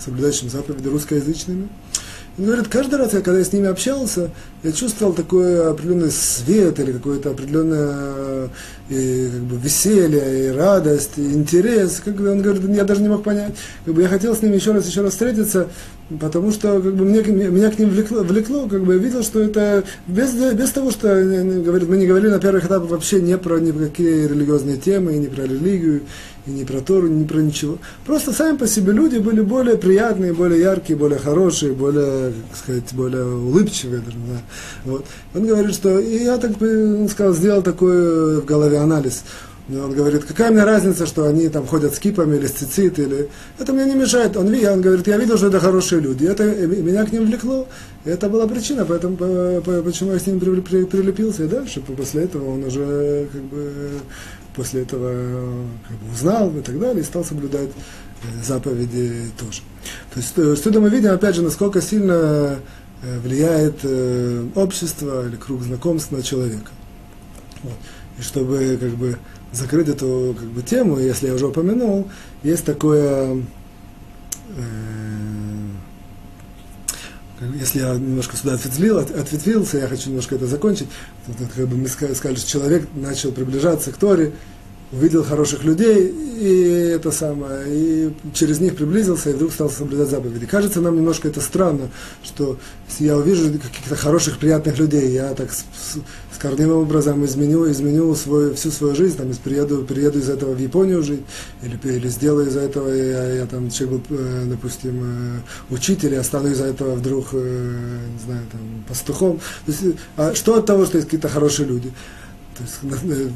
[0.00, 1.68] соблюдающими заповеди русскоязычными.
[2.38, 4.30] Он говорит, каждый раз, когда я с ними общался,
[4.62, 8.48] я чувствовал такой определенный свет или какое-то определенное
[8.88, 12.00] и, как бы, веселье, и радость, и интерес.
[12.02, 13.52] Как бы, он говорит, я даже не мог понять.
[13.84, 15.68] Как бы, я хотел с ними еще раз, еще раз встретиться,
[16.20, 19.40] потому что как бы, мне, меня к ним влекло, влекло, как бы я видел, что
[19.40, 23.58] это без, без того, что говорит, мы не говорили на первых этапах вообще не про
[23.58, 26.02] никакие религиозные темы, и не про религию,
[26.46, 27.78] и не про Тору, ни про ничего.
[28.04, 32.92] Просто сами по себе люди были более приятные, более яркие, более хорошие, более, как сказать,
[32.92, 34.00] более улыбчивые.
[34.00, 34.40] Даже, да.
[34.84, 35.06] вот.
[35.34, 39.22] Он говорит, что и я так бы, сказал, сделал такой в голове анализ.
[39.68, 43.28] Он говорит, какая мне разница, что они там ходят с кипами или с цицит, или...
[43.60, 44.36] Это мне не мешает.
[44.36, 46.26] Он, он говорит, я видел, что это хорошие люди.
[46.26, 47.68] Это, меня к ним влекло.
[48.04, 51.44] И это была причина, поэтому, по, по, почему я с ним при, при, прилепился.
[51.44, 53.70] И дальше, после этого он уже как бы
[54.54, 59.62] после этого как бы, узнал и так далее, и стал соблюдать э, заповеди тоже.
[60.12, 62.58] То есть, отсюда э, мы видим, опять же, насколько сильно
[63.02, 66.70] э, влияет э, общество или круг знакомств на человека.
[67.62, 67.76] Вот.
[68.18, 69.18] И чтобы как бы
[69.52, 72.08] закрыть эту как бы, тему, если я уже упомянул,
[72.42, 73.36] есть такое,
[74.56, 74.62] э,
[77.58, 80.88] если я немножко сюда ответвил, от, ответвился, я хочу немножко это закончить,
[81.26, 84.32] то, как бы мы сказали, что человек начал приближаться к Торе,
[84.92, 90.44] увидел хороших людей, и это самое, и через них приблизился, и вдруг стал соблюдать заповеди.
[90.44, 91.88] Кажется нам немножко это странно,
[92.22, 92.58] что
[92.98, 95.48] я увижу каких-то хороших, приятных людей, я так
[96.34, 100.58] с, корневым образом изменю, изменю свой, всю свою жизнь, там, приеду, приеду из этого в
[100.58, 101.22] Японию жить,
[101.62, 106.22] или, или сделаю из-за этого, я, я там человек был, э, допустим, э, учитель, я
[106.22, 109.40] стану из-за этого вдруг, э, не знаю, там, пастухом.
[109.66, 111.92] То есть, а что от того, что есть какие-то хорошие люди?
[112.56, 113.32] То есть,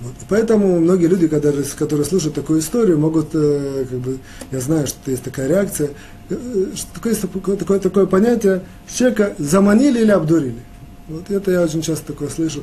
[0.00, 0.12] вот.
[0.28, 4.18] Поэтому многие люди, когда, которые слушают такую историю, могут, э, как бы,
[4.52, 5.90] я знаю, что есть такая реакция,
[6.28, 10.60] э, что такое, такое, такое понятие, человека заманили или обдурили.
[11.08, 12.62] Вот это я очень часто такое слышу.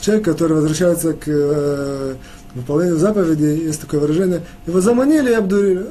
[0.00, 2.16] Человек, который возвращается к
[2.58, 5.86] выполнению заповеди, есть такое выражение, его заманили и обдурили.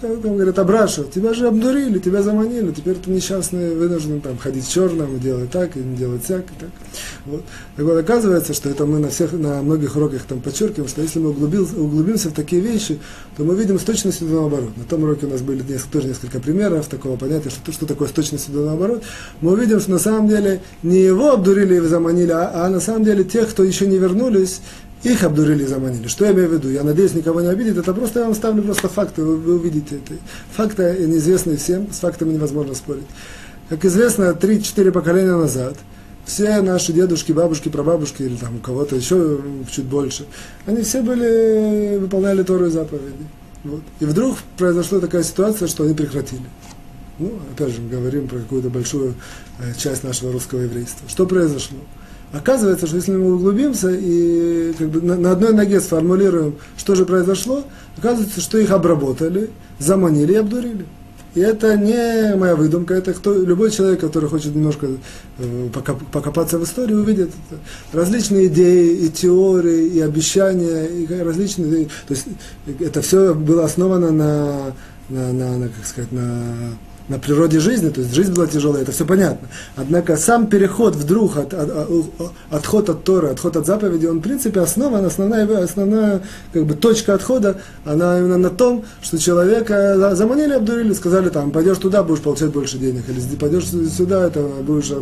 [0.00, 4.68] Как там говорят, Абраша, тебя же обдурили, тебя заманили, теперь ты несчастный вынужден там ходить
[4.68, 6.68] черным, и делать так, и делать всяк, и так.
[7.24, 7.42] Вот.
[7.76, 11.18] Так вот, оказывается, что это мы на всех, на многих уроках там подчеркиваем, что если
[11.18, 12.98] мы углубимся в такие вещи,
[13.38, 14.76] то мы видим с точностью наоборот.
[14.76, 18.08] На том уроке у нас были несколько, тоже несколько примеров такого понятия, что, что такое
[18.08, 19.02] с точностью наоборот.
[19.40, 23.04] Мы увидим, что на самом деле не его обдурили и заманили, а, а на самом
[23.04, 24.60] деле тех, кто еще не вернулись,
[25.12, 26.08] их обдурили и заманили.
[26.08, 26.68] Что я имею в виду?
[26.68, 27.78] Я надеюсь, никого не обидит.
[27.78, 29.22] Это просто я вам ставлю просто факты.
[29.22, 30.14] Вы, вы увидите это.
[30.52, 33.06] Факты неизвестны всем, с фактами невозможно спорить.
[33.68, 35.76] Как известно, 3-4 поколения назад
[36.26, 39.40] все наши дедушки, бабушки, прабабушки, или там у кого-то еще
[39.70, 40.26] чуть больше,
[40.66, 43.26] они все были, выполняли Тору и заповеди.
[43.64, 43.82] Вот.
[44.00, 46.42] И вдруг произошла такая ситуация, что они прекратили.
[47.18, 49.14] Ну, опять же, мы говорим про какую-то большую
[49.58, 51.08] э, часть нашего русского еврейства.
[51.08, 51.78] Что произошло?
[52.36, 57.06] Оказывается, что если мы углубимся и как бы на, на одной ноге сформулируем, что же
[57.06, 57.64] произошло,
[57.96, 60.84] оказывается, что их обработали, заманили и обдурили.
[61.34, 64.86] И это не моя выдумка, это кто, любой человек, который хочет немножко
[65.38, 65.68] э,
[66.12, 67.60] покопаться в истории, увидит это.
[67.98, 71.86] различные идеи, и теории, и обещания, и различные.
[72.08, 72.26] То есть
[72.80, 74.74] это все было основано на,
[75.08, 76.76] на, на, на как сказать, на
[77.08, 79.48] на природе жизни, то есть жизнь была тяжелая, это все понятно.
[79.76, 84.22] Однако сам переход вдруг, от, от, от, отход от Торы, отход от заповеди, он в
[84.22, 90.54] принципе основан, основная, основная как бы, точка отхода, она именно на том, что человека заманили,
[90.54, 94.92] обдурили, сказали там, пойдешь туда, будешь получать больше денег, или пойдешь сюда, это будешь,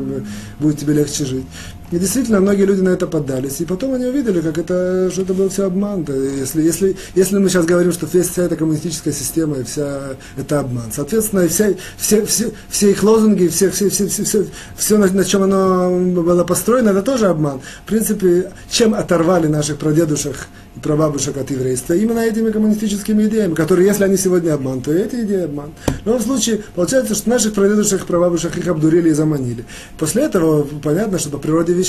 [0.59, 1.47] будет тебе легче жить.
[1.95, 3.61] И действительно, многие люди на это поддались.
[3.61, 6.05] И потом они увидели, как это, что это был все обман.
[6.09, 10.90] Если, если, если мы сейчас говорим, что вся эта коммунистическая система и вся это обман.
[10.90, 15.24] Соответственно, вся, все, все, все их лозунги, все, все, все, все, все, все на, на
[15.24, 17.61] чем оно было построено, это тоже обман.
[17.84, 20.34] В принципе, чем оторвали наших прадедушек
[20.74, 21.95] и прабабушек от еврейства?
[21.95, 25.70] Именно этими коммунистическими идеями, которые, если они сегодня обман, то эти идеи обман.
[26.03, 29.64] В любом случае, получается, что наших прадедушек и прабабушек их обдурили и заманили.
[29.97, 31.84] После этого понятно, что по природе вещей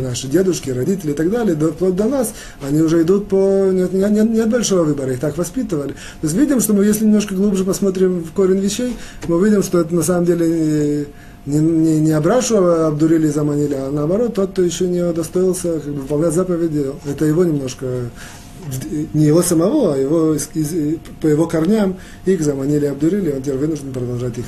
[0.00, 2.34] наши дедушки, родители и так далее, до, до нас,
[2.66, 3.70] они уже идут по...
[3.70, 5.92] Нет, нет, нет большого выбора, их так воспитывали.
[5.92, 8.96] То есть видим, что мы, если немножко глубже посмотрим в корень вещей,
[9.26, 11.06] мы видим, что это на самом деле
[11.46, 15.92] не, не, не Абрашу обдурили и заманили, а наоборот, тот, кто еще не удостоился как
[15.92, 17.86] бы, выполнять заповеди, это его немножко,
[19.14, 21.96] не его самого, а его, из, из, по его корням
[22.26, 24.46] их заманили обдурили, он теперь вынужден продолжать их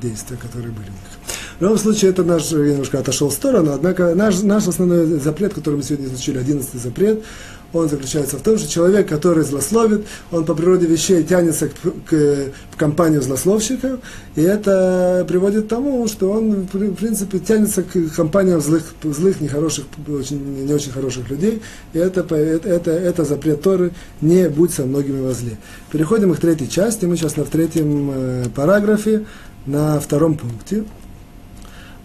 [0.00, 1.27] действия, которые были у них.
[1.58, 5.54] В любом случае, это наш, я немножко отошел в сторону, однако наш, наш основной запрет,
[5.54, 7.24] который мы сегодня изучили, одиннадцатый запрет,
[7.72, 12.10] он заключается в том, что человек, который злословит, он по природе вещей тянется к, к,
[12.10, 13.98] к компанию злословщиков,
[14.36, 19.86] и это приводит к тому, что он, в принципе, тянется к компаниям злых, злых нехороших,
[20.06, 21.60] очень, не очень хороших людей,
[21.92, 23.90] и это, это, это, это запрет Торы,
[24.20, 25.58] не будь со многими возле.
[25.90, 29.26] Переходим к третьей части, мы сейчас на в третьем э, параграфе,
[29.66, 30.84] на втором пункте.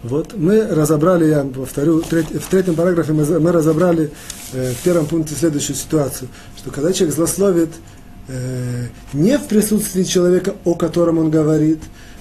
[0.04, 2.06] Вот мы разобрали, я повторю, в
[2.50, 4.10] третьем параграфе мы, разобрали
[4.52, 6.28] э, в первом пункте следующую ситуацию,
[6.58, 7.70] что когда человек злословит
[8.28, 11.80] э, не в присутствии человека, о котором он говорит,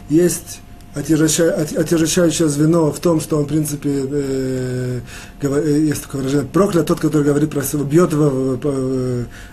[0.10, 0.62] есть
[0.96, 5.00] отяжащающее звено в том, что он, в принципе, э,
[5.42, 8.58] есть такое выражение, проклят тот, который говорит про себя, бьет его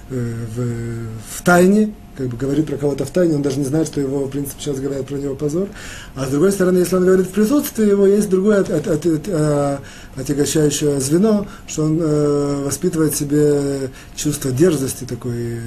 [0.09, 4.25] в тайне, как бы говорит про кого-то в тайне, он даже не знает, что его,
[4.25, 5.69] в принципе, сейчас говорят про него позор.
[6.15, 9.07] А с другой стороны, если он говорит в присутствии его, есть другое от, от, от,
[9.07, 9.79] от, э,
[10.17, 15.61] отягощающее звено, что он э, воспитывает себе чувство дерзости такой,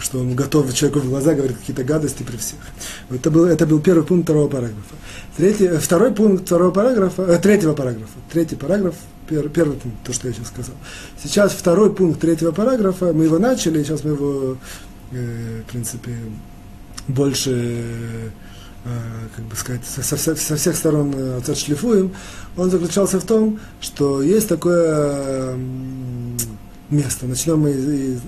[0.00, 2.58] что он готов человеку в глаза говорить какие-то гадости при всех.
[3.10, 4.94] Это был, это был первый пункт второго параграфа.
[5.36, 8.18] Третий, второй пункт второго параграфа, э, третьего параграфа.
[8.32, 8.94] Третий параграф,
[9.28, 10.74] пер, первый пункт, то, что я сейчас сказал.
[11.22, 14.54] Сейчас второй пункт третьего параграфа, мы его начали, сейчас мы его, э,
[15.18, 16.12] в принципе,
[17.08, 17.50] больше,
[18.84, 18.88] э,
[19.34, 22.12] как бы сказать, со, со, со всех сторон э, отшлифуем.
[22.56, 25.56] Он заключался в том, что есть такое
[26.90, 27.26] место.
[27.26, 28.20] Начнем мы из,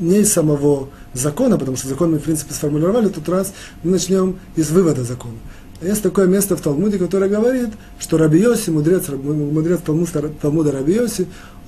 [0.00, 3.52] не из самого закона, потому что закон мы, в принципе, сформулировали, тут раз
[3.82, 5.36] мы начнем из вывода закона.
[5.80, 7.68] Есть такое место в Талмуде, которое говорит,
[8.00, 11.00] что Раби Йоси, мудрец, мудрец Талмуда, Талмуда Раби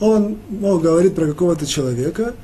[0.00, 2.34] он мол, говорит про какого-то человека,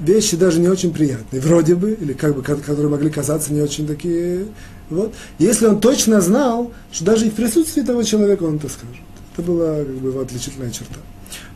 [0.00, 3.86] вещи даже не очень приятные, вроде бы, или как бы, которые могли казаться не очень
[3.86, 4.46] такие.
[4.90, 5.14] Вот.
[5.38, 9.02] Если он точно знал, что даже и в присутствии того человека он это скажет.
[9.32, 11.00] Это была как бы, его отличительная черта.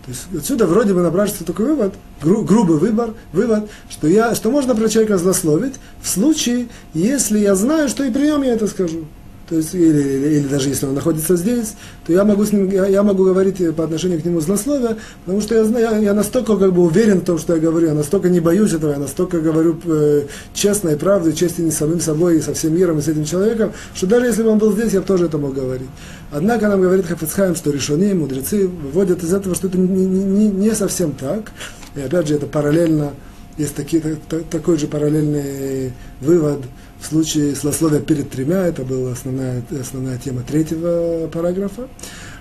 [0.04, 4.50] То есть отсюда вроде бы напрашивается такой вывод, гру, грубый выбор, вывод, что, я, что
[4.50, 8.66] можно про человека злословить в случае, если я знаю, что и при нем я это
[8.66, 9.04] скажу
[9.48, 11.74] то есть, или, или, или даже если он находится здесь,
[12.06, 15.40] то я могу, с ним, я, я могу говорить по отношению к нему злословие, потому
[15.40, 17.94] что я, знаю, я, я настолько как бы уверен в том, что я говорю, я
[17.94, 22.38] настолько не боюсь этого, я настолько говорю э, честно и правду, честен с самим собой,
[22.38, 24.92] и со всем миром, и с этим человеком, что даже если бы он был здесь,
[24.92, 25.88] я бы тоже это мог говорить.
[26.30, 30.74] Однако нам говорит Хафицхайм, что решены, мудрецы выводят из этого, что это не, не, не
[30.74, 31.52] совсем так,
[31.96, 33.12] и опять же это параллельно,
[33.56, 34.02] есть такие,
[34.50, 36.60] такой же параллельный вывод,
[37.00, 41.88] в случае слословия перед тремя, это была основная, основная тема третьего параграфа.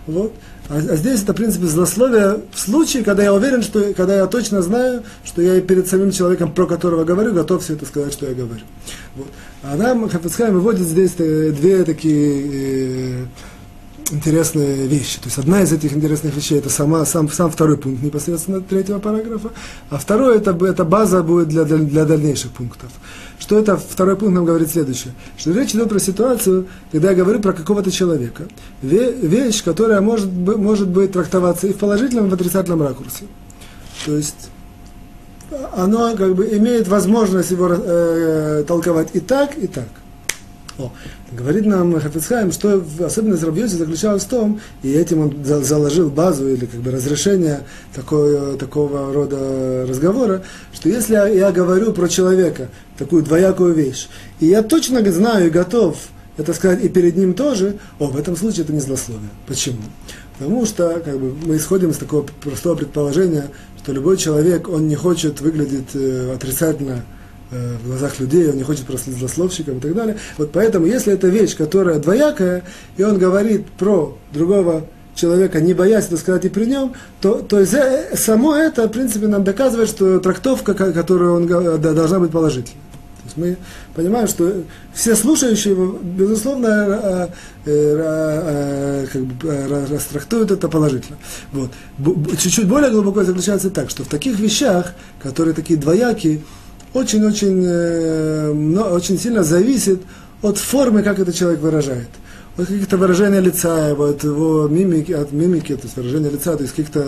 [0.07, 0.33] Вот.
[0.69, 4.27] А, а здесь это, в принципе, злословие в случае, когда я уверен, что, когда я
[4.27, 8.13] точно знаю, что я и перед самим человеком, про которого говорю, готов все это сказать,
[8.13, 8.63] что я говорю.
[9.15, 9.27] Вот.
[9.63, 13.25] А нам Хафицхайм выводит здесь э, две такие э,
[14.11, 15.19] интересные вещи.
[15.19, 18.99] То есть одна из этих интересных вещей это сама, сам, сам второй пункт непосредственно третьего
[18.99, 19.51] параграфа,
[19.89, 22.89] а второй это, это база будет для, для дальнейших пунктов.
[23.39, 27.39] Что это второй пункт нам говорит следующее, что речь идет про ситуацию, когда я говорю
[27.39, 28.43] про какого-то человека,
[28.81, 33.25] вещь, которая может, может быть трактоваться и в положительном, и в отрицательном ракурсе.
[34.05, 34.49] То есть
[35.75, 39.87] оно как бы имеет возможность его э, толковать и так, и так.
[40.77, 40.91] О,
[41.31, 46.65] говорит нам Хафицхайм, что особенность Рабьоси заключалась в том, и этим он заложил базу или
[46.65, 47.61] как бы разрешение
[47.95, 54.07] такой, такого рода разговора, что если я, говорю про человека такую двоякую вещь,
[54.39, 55.97] и я точно знаю и готов
[56.37, 59.29] это сказать и перед ним тоже, о, в этом случае это не злословие.
[59.47, 59.81] Почему?
[60.37, 63.49] Потому что как бы, мы исходим из такого простого предположения,
[63.79, 67.03] что любой человек, он не хочет выглядеть э, отрицательно
[67.51, 70.17] в глазах людей, он не хочет просто злословщиком и так далее.
[70.37, 72.63] Вот поэтому, если это вещь, которая двоякая,
[72.97, 74.85] и он говорит про другого
[75.17, 78.91] человека, не боясь это сказать и при нем, то, то есть, э, само это, в
[78.91, 81.47] принципе, нам доказывает, что трактовка, которую он
[81.81, 82.81] должна быть положительной.
[83.17, 83.57] То есть мы
[83.93, 87.29] понимаем, что все слушающие его, безусловно,
[87.65, 91.17] э, как бы, растрактуют это положительно.
[91.51, 91.71] Вот.
[92.37, 96.41] Чуть-чуть более глубоко заключается так, что в таких вещах, которые такие двоякие,
[96.97, 100.01] очень-очень э, очень сильно зависит
[100.41, 102.09] от формы, как этот человек выражает.
[102.57, 106.73] От каких-то выражения лица, от его мимики, от мимики, то есть выражения лица, то есть
[106.75, 107.05] каких-то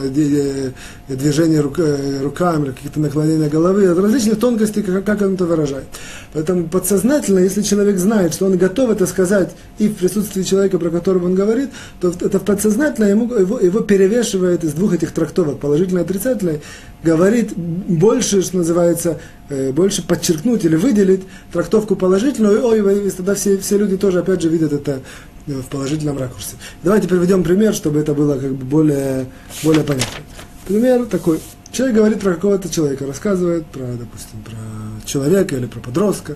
[1.08, 5.86] движений рук, э, руками, каких-то наклонения головы, от различных тонкостей, как, как он это выражает.
[6.34, 10.92] Поэтому подсознательно, если человек знает, что он готов это сказать и в присутствии человека, про
[10.92, 16.02] которого он говорит, то это подсознательно ему, его, его перевешивает из двух этих трактовок, положительной
[16.02, 16.62] и отрицательной,
[17.04, 21.22] говорит больше, что называется, э, больше подчеркнуть или выделить
[21.52, 25.02] трактовку положительную, ой, и тогда все, все люди тоже, опять же, видят это
[25.48, 26.56] в положительном ракурсе.
[26.84, 29.26] Давайте приведем пример, чтобы это было как бы более,
[29.64, 30.24] более понятно.
[30.68, 31.40] Пример такой.
[31.72, 36.36] Человек говорит про какого-то человека, рассказывает про, допустим, про человека или про подростка.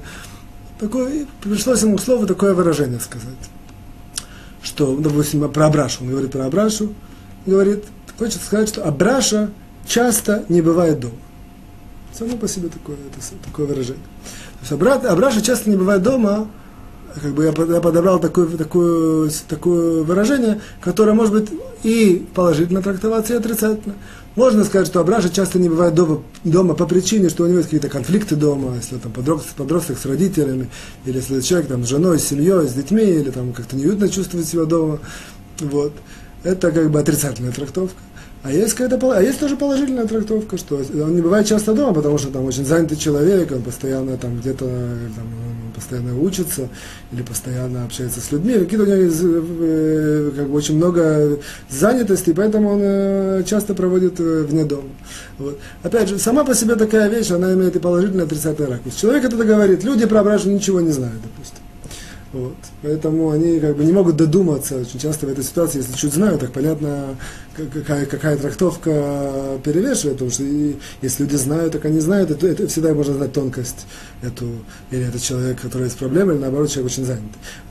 [0.80, 3.30] Такой, пришлось ему слово такое выражение сказать.
[4.61, 6.03] Что, допустим, про Абрашу.
[6.03, 6.93] Он говорит про Абрашу.
[7.45, 7.84] Говорит,
[8.18, 9.51] хочет сказать, что Абраша
[9.86, 11.16] часто не бывает дома.
[12.18, 14.03] Само по себе такое, это, такое выражение.
[14.70, 16.47] То есть Абраша часто не бывает дома,
[17.22, 21.49] как бы я подобрал такое, такое, такое выражение, которое может быть
[21.84, 23.95] и положительно трактоваться, и отрицательно.
[24.36, 27.70] Можно сказать, что Абраша часто не бывает дома, дома по причине, что у него есть
[27.70, 30.70] какие-то конфликты дома, если там подросток, подросток с родителями,
[31.05, 34.47] или если человек там, с женой, с семьей, с детьми, или там как-то неуютно чувствует
[34.47, 34.99] себя дома.
[35.59, 35.93] Вот.
[36.43, 37.95] Это как бы отрицательная трактовка.
[38.43, 42.17] А есть, какая-то, а есть тоже положительная трактовка, что он не бывает часто дома, потому
[42.17, 45.25] что там очень занятый человек, он постоянно там где-то там,
[45.73, 46.67] постоянно учится
[47.13, 51.39] или постоянно общается с людьми, какие-то у него есть, э, как бы очень много
[51.69, 54.89] занятости, поэтому он э, часто проводит э, вне дома.
[55.37, 55.57] Вот.
[55.81, 58.97] Опять же, сама по себе такая вещь, она имеет и положительный, и отрицательный ракурс.
[58.97, 61.62] Человек это говорит, люди про ничего не знают, допустим.
[62.34, 62.55] Вот.
[62.81, 66.41] Поэтому они как бы не могут додуматься очень часто в этой ситуации, если чуть знают,
[66.41, 67.15] так понятно,
[67.55, 72.67] какая, какая трактовка перевешивает, потому что и, если люди знают, так они знают, это, это
[72.67, 73.86] всегда можно знать тонкость
[74.23, 74.47] эту,
[74.89, 77.21] или это человек, который есть проблемы, или наоборот, человек очень занят.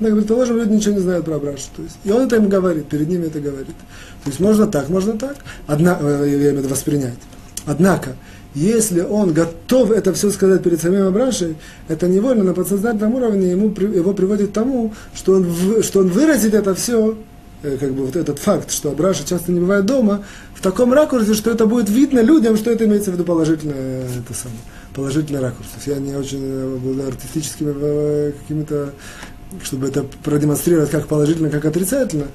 [0.00, 1.64] Он говорит, положим, люди ничего не знают про Абрашу.
[1.74, 3.76] То есть, и он это им говорит, перед ними это говорит.
[4.22, 7.18] То есть можно так, можно так, одна, э, я имею в виду воспринять.
[7.66, 8.14] Однако,
[8.54, 11.56] если он готов это все сказать перед самим Абрашей,
[11.88, 16.52] это невольно на подсознательном уровне ему, его приводит к тому, что он, что он выразит
[16.52, 17.16] это все,
[17.62, 20.24] э, как бы вот этот факт, что Абраша часто не бывает дома,
[20.54, 24.34] в таком ракурсе, что это будет видно людям, что это имеется в виду положительное, это
[24.34, 24.60] самое,
[24.94, 25.68] положительный ракурс.
[25.86, 28.90] Я не очень э, был артистическими э, какими-то,
[29.62, 32.26] чтобы это продемонстрировать как положительно, как отрицательно,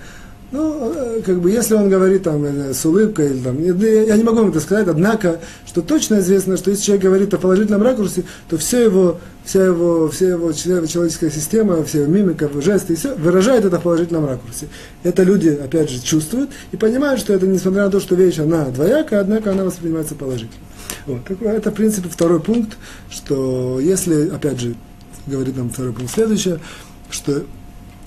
[0.52, 4.38] ну, э, как бы, если он говорит там с улыбкой, или, там, я не могу
[4.38, 8.58] вам это сказать, однако, что точно известно, что если человек говорит о положительном ракурсе, то
[8.58, 13.80] все его, вся его, вся его человеческая система, вся его мимика, жесты, все выражает это
[13.80, 14.68] в положительном ракурсе.
[15.04, 18.66] Это люди, опять же, чувствуют и понимают, что это, несмотря на то, что вещь, она
[18.70, 20.64] двоякая, однако она воспринимается положительно.
[21.06, 21.30] Вот.
[21.42, 22.78] Это, в принципе, второй пункт,
[23.10, 24.76] что если, опять же,
[25.26, 26.60] говорит нам второй пункт следующее,
[27.10, 27.44] что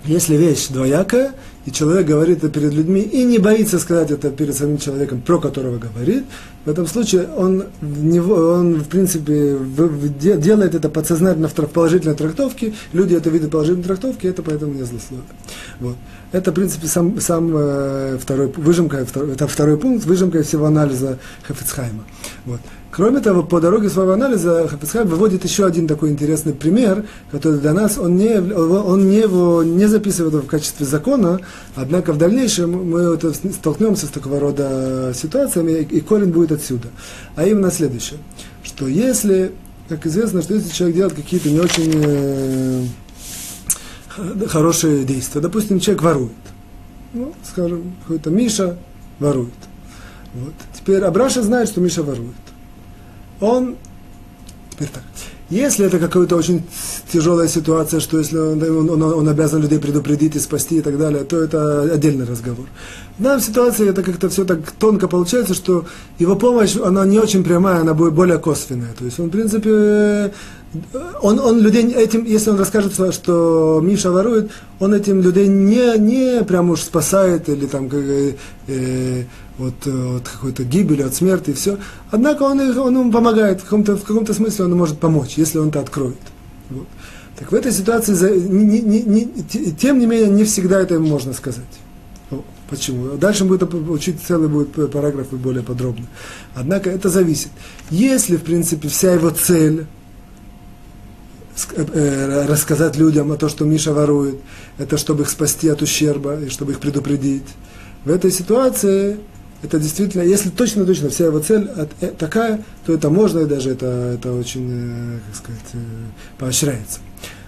[0.05, 1.33] если вещь двоякая,
[1.67, 5.39] и человек говорит это перед людьми и не боится сказать это перед самим человеком, про
[5.39, 6.25] которого говорит,
[6.65, 9.59] в этом случае он, он в принципе,
[10.15, 15.27] делает это подсознательно в положительной трактовке, люди это видят положительной трактовки, это поэтому не злословие.
[15.81, 15.97] Вот.
[16.33, 22.05] Это, в принципе, сам, сам э, второй, выжимка, это второй пункт, выжимка всего анализа Хафицхайма.
[22.47, 22.61] Вот.
[22.91, 27.73] Кроме того, по дороге своего анализа Хафицхайм выводит еще один такой интересный пример, который для
[27.73, 31.41] нас, он не, он не, его, не записывает в качестве закона,
[31.77, 36.89] однако в дальнейшем мы это столкнемся с такого рода ситуациями, и корень будет отсюда.
[37.37, 38.19] А именно следующее,
[38.65, 39.53] что если,
[39.89, 42.87] как известно, что если человек делает какие-то не очень э,
[44.49, 46.33] хорошие действия, допустим, человек ворует,
[47.13, 48.77] ну, скажем, какой-то Миша
[49.21, 49.55] ворует.
[50.35, 50.55] Вот.
[50.75, 52.35] Теперь Абраша знает, что Миша ворует
[53.41, 53.77] он,
[54.73, 55.03] теперь так,
[55.51, 56.63] если это какая-то очень
[57.13, 61.25] тяжелая ситуация, что если он, он, он, обязан людей предупредить и спасти и так далее,
[61.25, 62.67] то это отдельный разговор.
[63.19, 65.87] В данной ситуации это как-то все так тонко получается, что
[66.21, 68.95] его помощь, она не очень прямая, она будет более косвенная.
[68.97, 70.33] То есть он, в принципе,
[71.21, 76.45] он, он людей этим, если он расскажет, что Миша ворует, он этим людей не, не
[76.45, 78.35] прям уж спасает или там как, э,
[78.69, 79.25] э
[79.59, 81.79] от, от какой-то гибели, от смерти и все.
[82.11, 85.69] Однако он, он ему помогает, в каком-то, в каком-то смысле он может помочь, если он
[85.69, 86.17] это откроет.
[86.71, 86.87] Вот.
[87.39, 89.29] Так в этой ситуации, не, не, не,
[89.73, 91.65] тем не менее, не всегда это можно сказать.
[92.71, 93.17] Почему?
[93.17, 96.07] Дальше будет учить целый будет параграф более подробно.
[96.55, 97.51] Однако это зависит.
[97.91, 100.00] Если, в принципе, вся его цель э, э,
[102.49, 104.37] рассказать людям о том, что Миша ворует,
[104.79, 107.47] это чтобы их спасти от ущерба и чтобы их предупредить.
[108.05, 109.19] В этой ситуации
[109.63, 113.87] это действительно, если точно-точно вся его цель э, такая, то это можно, и даже это,
[114.15, 115.79] это очень, э, как сказать, э,
[116.39, 117.01] поощряется.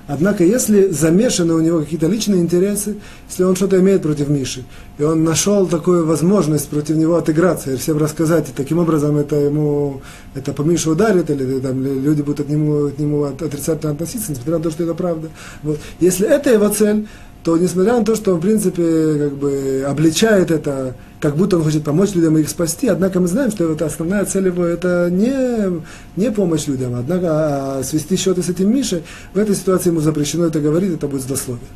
[0.09, 2.96] Однако, если замешаны у него какие-то личные интересы,
[3.28, 4.64] если он что-то имеет против Миши,
[4.98, 9.36] и он нашел такую возможность против него отыграться и всем рассказать, и таким образом это
[9.36, 10.03] ему,
[10.34, 14.59] это по Мише ударит, или там, люди будут от нему, от нему отрицательно относиться, несмотря
[14.59, 15.28] на то, что это правда.
[15.62, 15.78] Вот.
[16.00, 17.07] Если это его цель,
[17.45, 21.64] то несмотря на то, что он, в принципе, как бы обличает это, как будто он
[21.64, 25.09] хочет помочь людям и их спасти, однако мы знаем, что это основная цель его это
[25.11, 25.82] не,
[26.16, 29.03] не помощь людям, однако а свести счеты с этим Мишей,
[29.34, 31.66] в этой ситуации ему запрещено это говорить, это будет злословие.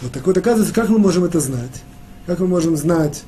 [0.00, 1.82] Вот так вот, оказывается, как мы можем это знать?
[2.26, 3.22] Как мы можем знать,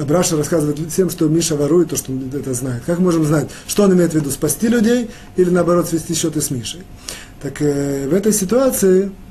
[0.00, 2.82] Абраша рассказывает всем, что Миша ворует, то, что он это знает.
[2.84, 6.50] Как можем знать, что он имеет в виду, спасти людей или наоборот свести счеты с
[6.50, 6.82] Мишей?
[7.40, 9.23] Так э, в этой ситуации Э,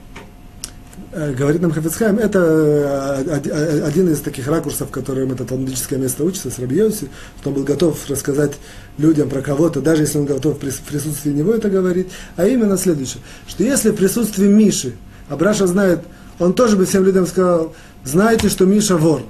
[1.14, 6.50] говорит нам Хафицхайм, это э, э, один из таких ракурсов, которым это талмудическое место учится,
[6.50, 7.10] с Рабиоси,
[7.40, 8.54] что он был готов рассказать
[8.98, 13.22] людям про кого-то, даже если он готов в присутствии него это говорить, а именно следующее,
[13.48, 14.94] что если в присутствии Миши,
[15.30, 16.02] Абраша знает,
[16.40, 19.22] он тоже бы всем людям сказал, знаете, что Миша вор,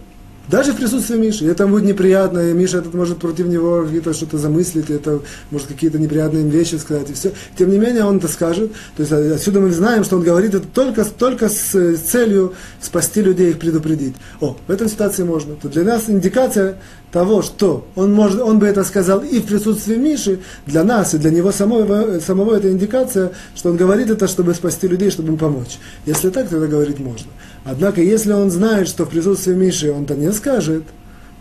[0.49, 1.45] Даже в присутствии Миши.
[1.45, 5.21] Это будет неприятно, и Миша этот может против него какие-то что-то замыслить, это
[5.51, 7.31] может какие-то неприятные вещи сказать, и все.
[7.57, 8.71] Тем не менее, он это скажет.
[8.97, 13.21] То есть отсюда мы знаем, что он говорит это только, только с, с целью спасти
[13.21, 14.15] людей, их предупредить.
[14.41, 15.55] О, в этой ситуации можно.
[15.55, 16.77] То для нас индикация
[17.13, 21.19] того, что он, может, он бы это сказал и в присутствии Миши, для нас и
[21.19, 25.37] для него самого, самого это индикация, что он говорит это, чтобы спасти людей, чтобы им
[25.37, 25.77] помочь.
[26.07, 27.29] Если так, тогда говорить можно.
[27.63, 30.83] Однако, если он знает, что в присутствии Миши он это не скажет,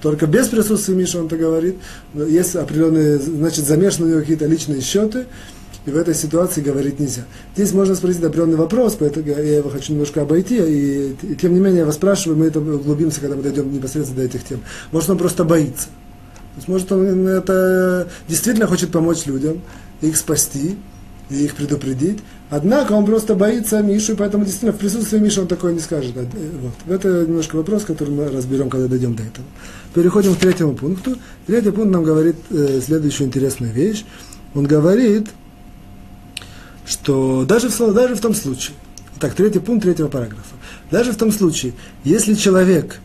[0.00, 1.76] только без присутствия Миши он это говорит,
[2.14, 5.26] есть определенные, значит, замешаны у него какие-то личные счеты,
[5.84, 7.22] и в этой ситуации говорить нельзя.
[7.56, 11.60] Здесь можно спросить определенный вопрос, поэтому я его хочу немножко обойти, и, и тем не
[11.60, 14.60] менее я вас спрашиваю, мы это углубимся, когда мы дойдем непосредственно до этих тем.
[14.92, 15.86] Может, он просто боится.
[15.86, 19.60] То есть, может, он это действительно хочет помочь людям,
[20.02, 20.76] их спасти,
[21.30, 22.18] и их предупредить,
[22.54, 26.14] Однако он просто боится Мишу, и поэтому действительно в присутствии Миши он такое не скажет.
[26.14, 26.26] Э,
[26.60, 26.94] вот.
[26.94, 29.46] Это немножко вопрос, который мы разберем, когда дойдем до этого.
[29.94, 31.16] Переходим к третьему пункту.
[31.46, 34.04] Третий пункт нам говорит э, следующую интересную вещь.
[34.54, 35.28] Он говорит,
[36.84, 38.76] что даже в, даже в том случае,
[39.18, 40.54] так, третий пункт третьего параграфа,
[40.90, 41.72] даже в том случае,
[42.04, 43.00] если человек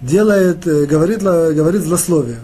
[0.00, 2.38] делает, э, говорит, говорит злословие,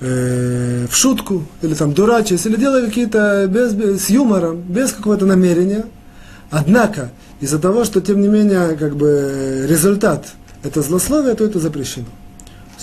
[0.00, 5.26] э, в шутку, или там дурачись, или делая какие-то без, без, с юмором, без какого-то
[5.26, 5.84] намерения.
[6.50, 10.26] Однако, из-за того, что, тем не менее, как бы результат
[10.62, 12.06] это злословие, то это запрещено.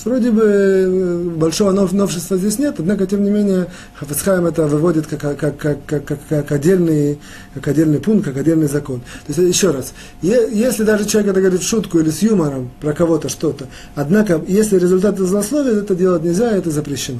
[0.05, 5.21] Вроде бы э, большого новшества здесь нет, однако, тем не менее, Хафецхайм это выводит как,
[5.21, 7.19] как, как, как, как, как, отдельный,
[7.53, 8.99] как отдельный пункт, как отдельный закон.
[9.25, 12.93] То есть, еще раз, если даже человек это говорит в шутку или с юмором про
[12.93, 17.19] кого-то что-то, однако, если результат злословия, это делать нельзя, это запрещено.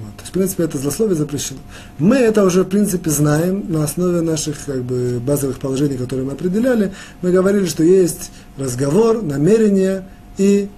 [0.00, 0.14] Вот.
[0.16, 1.60] То есть, в принципе, это злословие запрещено.
[1.98, 6.32] Мы это уже, в принципе, знаем на основе наших как бы, базовых положений, которые мы
[6.32, 6.92] определяли.
[7.22, 10.04] Мы говорили, что есть разговор, намерение
[10.36, 10.68] и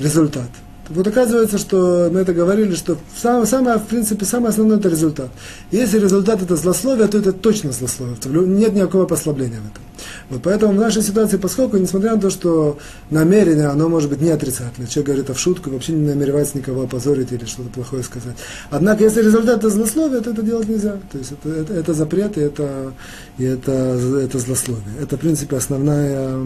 [0.00, 0.48] результат.
[0.90, 5.30] Вот оказывается, что мы это говорили, что самое, самое, в принципе, самое основное это результат.
[5.70, 8.16] Если результат это злословие, то это точно злословие.
[8.26, 9.84] Нет никакого послабления в этом.
[10.30, 12.78] Вот поэтому в нашей ситуации, поскольку, несмотря на то, что
[13.08, 16.82] намерение, оно может быть не отрицательное, человек говорит это в шутку, вообще не намеревается никого
[16.82, 18.34] опозорить или что-то плохое сказать.
[18.70, 20.96] Однако, если результат это злословие, то это делать нельзя.
[21.12, 22.92] То есть это, это, это запрет и это,
[23.38, 24.96] и это, это злословие.
[25.00, 26.36] Это, в принципе, основная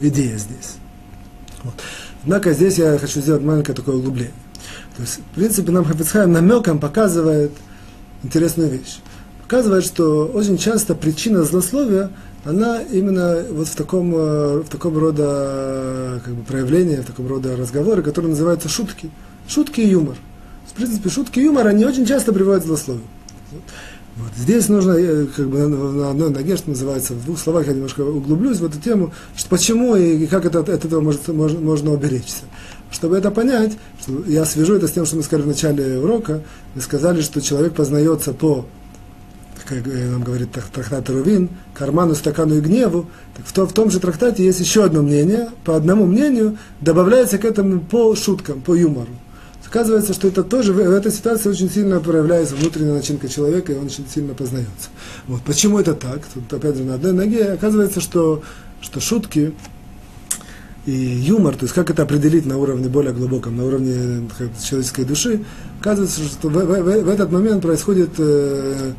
[0.00, 0.76] идея здесь.
[1.64, 1.74] Вот.
[2.22, 4.32] Однако здесь я хочу сделать маленькое такое углубление.
[4.96, 7.52] То есть, в принципе, нам Хафицхайм намеком показывает
[8.22, 8.98] интересную вещь.
[9.42, 12.10] Показывает, что очень часто причина злословия,
[12.44, 17.56] она именно вот в таком, э, в таком рода как бы, проявления, в таком рода
[17.56, 19.10] разговоры, которые называются шутки.
[19.46, 20.16] Шутки и юмор.
[20.66, 23.04] В принципе, шутки и юмор, они очень часто приводят к злословию.
[24.18, 24.32] Вот.
[24.36, 28.00] Здесь нужно, э, как бы на одной ноге, что называется, в двух словах я немножко
[28.00, 32.42] углублюсь в эту тему, что почему и как это, от этого может, можно, можно уберечься.
[32.90, 36.42] Чтобы это понять, что я свяжу это с тем, что мы сказали в начале урока,
[36.74, 38.66] мы сказали, что человек познается по,
[39.64, 43.06] как нам говорит трактат Рувин, карману, стакану и гневу.
[43.36, 47.38] Так в, то, в том же трактате есть еще одно мнение, по одному мнению добавляется
[47.38, 49.12] к этому по шуткам, по юмору.
[49.68, 53.86] Оказывается, что это тоже в, этой ситуации очень сильно проявляется внутренняя начинка человека, и он
[53.86, 54.88] очень сильно познается.
[55.26, 55.42] Вот.
[55.42, 56.22] Почему это так?
[56.32, 57.52] Тут опять же на одной ноге.
[57.52, 58.42] Оказывается, что,
[58.80, 59.52] что шутки
[60.86, 65.04] и юмор, то есть как это определить на уровне более глубоком, на уровне как, человеческой
[65.04, 65.44] души,
[65.80, 68.92] оказывается, что в, в, в этот момент происходит э,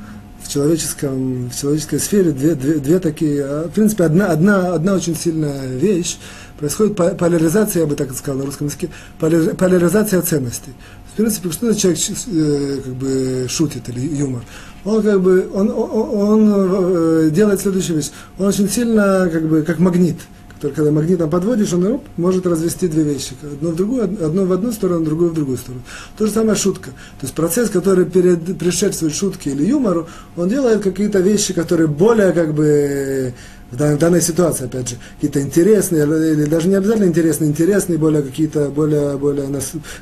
[0.49, 4.95] в, человеческом, в человеческой сфере две, две, две такие, а, в принципе, одна, одна, одна
[4.95, 6.17] очень сильная вещь,
[6.57, 8.89] происходит поляризация, я бы так сказал на русском языке,
[9.19, 10.73] поляризация ценностей.
[11.13, 14.41] В принципе, что человек э, как бы шутит или юмор?
[14.85, 18.11] Он как бы он, он, он э, делает следующую вещь.
[18.37, 20.17] Он очень сильно как бы как магнит.
[20.59, 23.33] Только когда магнитом подводишь, он оп, может развести две вещи.
[23.41, 25.83] Одно в другую, одно в одну сторону, другую в другую сторону.
[26.17, 26.89] То же самое шутка.
[26.89, 32.33] То есть процесс, который перед, предшествует шутке или юмору, он делает какие-то вещи, которые более
[32.33, 33.33] как бы
[33.71, 38.69] в данной ситуации, опять же, какие-то интересные, или даже не обязательно интересные, интересные, более какие-то,
[38.69, 39.47] более, более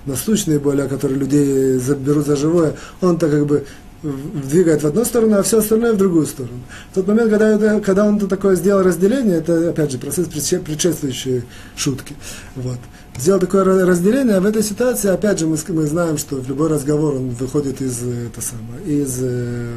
[0.06, 3.66] насущные, более, которые людей берут за живое, он-то как бы
[4.04, 6.60] двигает в одну сторону, а все остальное в другую сторону.
[6.92, 11.44] В тот момент, когда, это, когда он такое сделал разделение, это, опять же, процесс предшествующей
[11.76, 12.16] шутки.
[12.56, 12.78] Вот.
[13.18, 16.70] Сделал такое разделение, а в этой ситуации, опять же, мы, мы знаем, что в любой
[16.70, 19.74] разговор он выходит из, это самое, из э,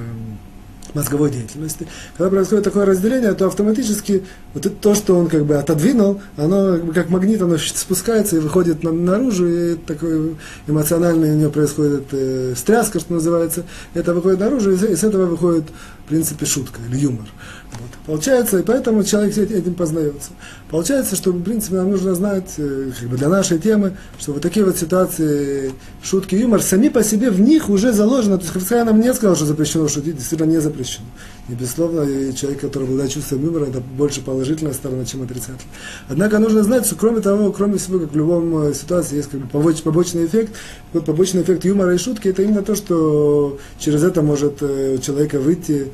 [0.95, 1.87] мозговой деятельности.
[2.17, 4.25] Когда происходит такое разделение, то автоматически
[4.55, 8.37] вот это, то, что он как бы отодвинул, оно как, бы, как магнит, оно спускается
[8.37, 10.37] и выходит на, наружу, и такой
[10.67, 13.65] эмоциональный у него происходит э, стряска, что называется.
[13.95, 15.65] Это выходит наружу, и, и с этого выходит
[16.11, 17.27] принципе, шутка или юмор.
[17.73, 17.91] Вот.
[18.07, 20.31] Получается, и поэтому человек этим познается.
[20.71, 24.43] Получается, что, в принципе, нам нужно знать, э, как бы для нашей темы, что вот
[24.43, 28.37] такие вот ситуации, шутки, юмор, сами по себе в них уже заложено.
[28.39, 31.07] То есть Христиан нам не сказал, что запрещено шутить, действительно не запрещено.
[31.49, 35.75] И, безусловно, и человек, который обладает чувством юмора, это больше положительная сторона, чем отрицательная.
[36.09, 39.41] Однако нужно знать, что кроме того, кроме всего, как в любом э, ситуации есть как
[39.41, 40.55] бы побочный эффект,
[40.93, 44.99] вот побочный эффект юмора и шутки, это именно то, что через это может э, у
[44.99, 45.89] человека выйти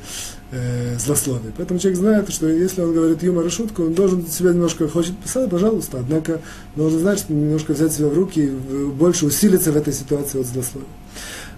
[0.51, 1.51] э, злословие.
[1.55, 5.17] Поэтому человек знает, что если он говорит юмор и шутку, он должен себя немножко хочет
[5.17, 6.41] писать, пожалуйста, однако
[6.75, 10.47] должен знать, что немножко взять себя в руки и больше усилиться в этой ситуации от
[10.47, 10.87] злословия.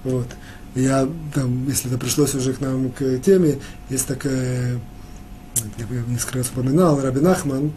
[0.03, 0.27] Вот.
[0.75, 3.57] Я, там, если это пришлось уже к нам к теме,
[3.89, 4.79] есть такая,
[5.77, 7.71] я несколько раз упоминал, Рабин Ахман,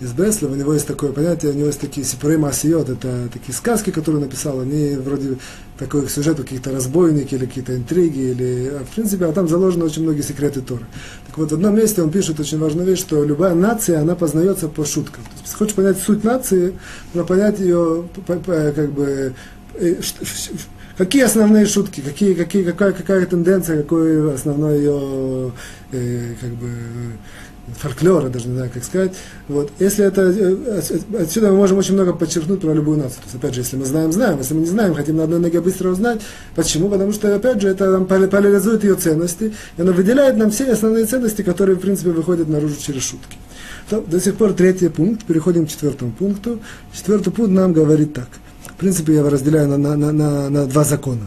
[0.00, 3.54] из Бреслова, у него есть такое понятие, у него есть такие сипуры масиот, это такие
[3.54, 5.36] сказки, которые он написал, они вроде
[5.78, 10.02] такой сюжет, какие-то разбойники или какие-то интриги, или, а в принципе, а там заложены очень
[10.02, 10.86] многие секреты Торы.
[11.26, 14.68] Так вот, в одном месте он пишет очень важную вещь, что любая нация, она познается
[14.68, 15.22] по шуткам.
[15.24, 16.74] То есть, если хочешь понять суть нации,
[17.12, 19.34] нужно понять ее, как бы,
[19.74, 19.94] э,
[20.96, 25.52] какие основные шутки, какие, какие, какая, какая тенденция, какой основной ее,
[25.92, 26.68] э, как бы,
[27.78, 29.12] фольклора, даже не знаю, как сказать.
[29.48, 29.70] Вот.
[29.78, 30.80] Если это, э,
[31.20, 33.18] отсюда мы можем очень много подчеркнуть про любую нацию.
[33.18, 34.38] То есть, опять же, если мы знаем, знаем.
[34.38, 36.20] Если мы не знаем, хотим на одной ноге быстро узнать.
[36.54, 36.88] Почему?
[36.88, 41.06] Потому что, опять же, это нам поляризует ее ценности, и оно выделяет нам все основные
[41.06, 43.36] ценности, которые, в принципе, выходят наружу через шутки.
[43.88, 46.60] То, до сих пор третий пункт, переходим к четвертому пункту.
[46.92, 48.28] Четвертый пункт нам говорит так.
[48.66, 51.26] В принципе, я его разделяю на, на, на, на, на два закона.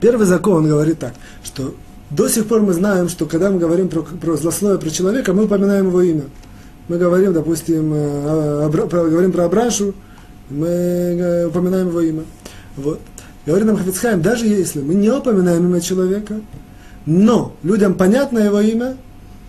[0.00, 1.74] Первый закон говорит так, что
[2.10, 5.44] до сих пор мы знаем, что когда мы говорим про, про злословие про человека, мы
[5.44, 6.24] упоминаем его имя.
[6.88, 9.94] Мы говорим, допустим, э, про, говорим про Абрашу,
[10.50, 12.22] мы э, упоминаем его имя.
[12.76, 13.00] Вот.
[13.46, 16.40] Говорит нам Хафицхайм, даже если мы не упоминаем имя человека,
[17.06, 18.96] но людям понятно его имя,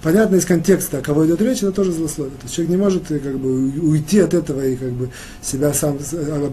[0.06, 2.36] понятно из контекста, о кого идет речь, это тоже злословие.
[2.36, 5.10] То есть человек не может э, как бы, уйти от этого и как бы,
[5.42, 5.98] себя сам,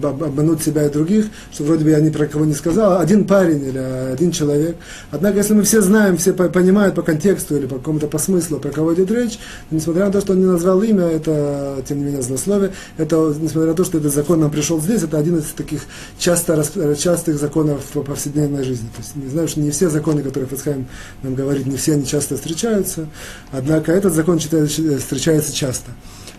[0.02, 3.62] обмануть себя и других, что вроде бы я ни про кого не сказал, один парень
[3.62, 4.76] или один человек.
[5.10, 8.70] Однако, если мы все знаем, все понимают по контексту или по какому-то по смыслу, про
[8.70, 9.38] кого идет речь,
[9.70, 13.72] несмотря на то, что он не назвал имя, это, тем не менее, злословие, это, несмотря
[13.72, 15.82] на то, что этот закон нам пришел здесь, это один из таких
[16.18, 16.64] часто,
[16.96, 18.88] частых законов в повседневной жизни.
[18.96, 20.86] То есть, не знаю, что не все законы, которые Фацхайм
[21.22, 23.08] нам говорит, не все они часто встречаются,
[23.50, 25.90] Однако этот закон встречается часто.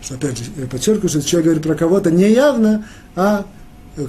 [0.02, 2.86] Что, опять же, подчеркиваю, что человек говорит про кого-то не явно,
[3.16, 3.46] а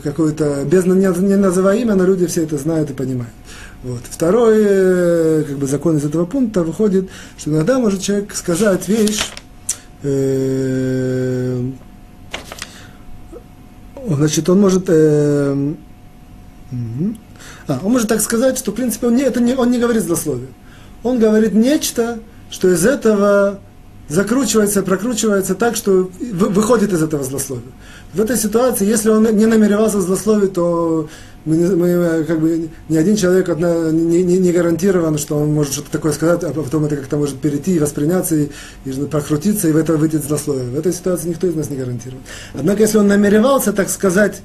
[0.04, 3.34] какое-то, без не, не называя имя, но люди все это знают и понимают.
[3.84, 4.02] Вот.
[4.10, 9.22] Второй э, как бы, закон из этого пункта выходит, что иногда может человек сказать вещь,
[10.02, 11.62] э,
[14.08, 15.74] значит, он может, э,
[17.68, 20.04] а, он может так сказать, что, в принципе, он не, это не, он не говорит
[20.04, 20.50] злословие.
[21.04, 22.20] Он говорит нечто,
[22.50, 23.60] что из этого
[24.08, 27.72] закручивается, прокручивается так, что выходит из этого злословия.
[28.14, 31.10] В этой ситуации, если он не намеревался злословить, то
[31.46, 35.74] мы, мы, как бы, ни один человек одна, не, не, не гарантирован, что он может
[35.74, 38.50] что-то такое сказать, а потом это как-то может перейти и восприняться, и,
[38.86, 40.70] и прокрутиться, и в это выйти злословие.
[40.70, 42.22] В этой ситуации никто из нас не гарантирован.
[42.54, 44.42] Однако, если он намеревался, так сказать,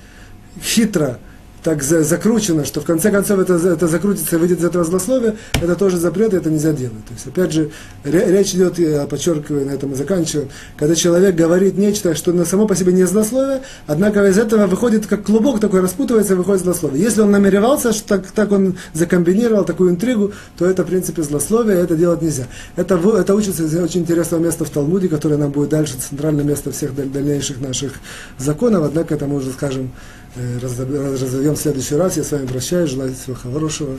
[0.62, 1.18] хитро,
[1.62, 5.74] так закручено, что в конце концов это, это закрутится и выйдет из этого злословия, это
[5.76, 7.04] тоже запрет, и это нельзя делать.
[7.06, 7.70] То есть, опять же,
[8.04, 12.66] речь идет, я подчеркиваю, на этом и заканчиваю, когда человек говорит нечто, что на само
[12.66, 17.02] по себе не злословие, однако из этого выходит как клубок такой, распутывается и выходит злословие.
[17.02, 21.78] Если он намеревался, что так, так он закомбинировал такую интригу, то это, в принципе, злословие,
[21.78, 22.46] это делать нельзя.
[22.76, 26.72] Это, это учится из очень интересного места в Талмуде, которое нам будет дальше центральное место
[26.72, 27.92] всех дальнейших наших
[28.38, 29.90] законов, однако это мы уже скажем
[30.36, 32.16] разовьем в следующий раз.
[32.16, 33.98] Я с вами прощаюсь, желаю всего хорошего,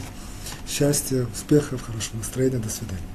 [0.68, 2.60] счастья, успехов, хорошего настроения.
[2.60, 3.11] До свидания.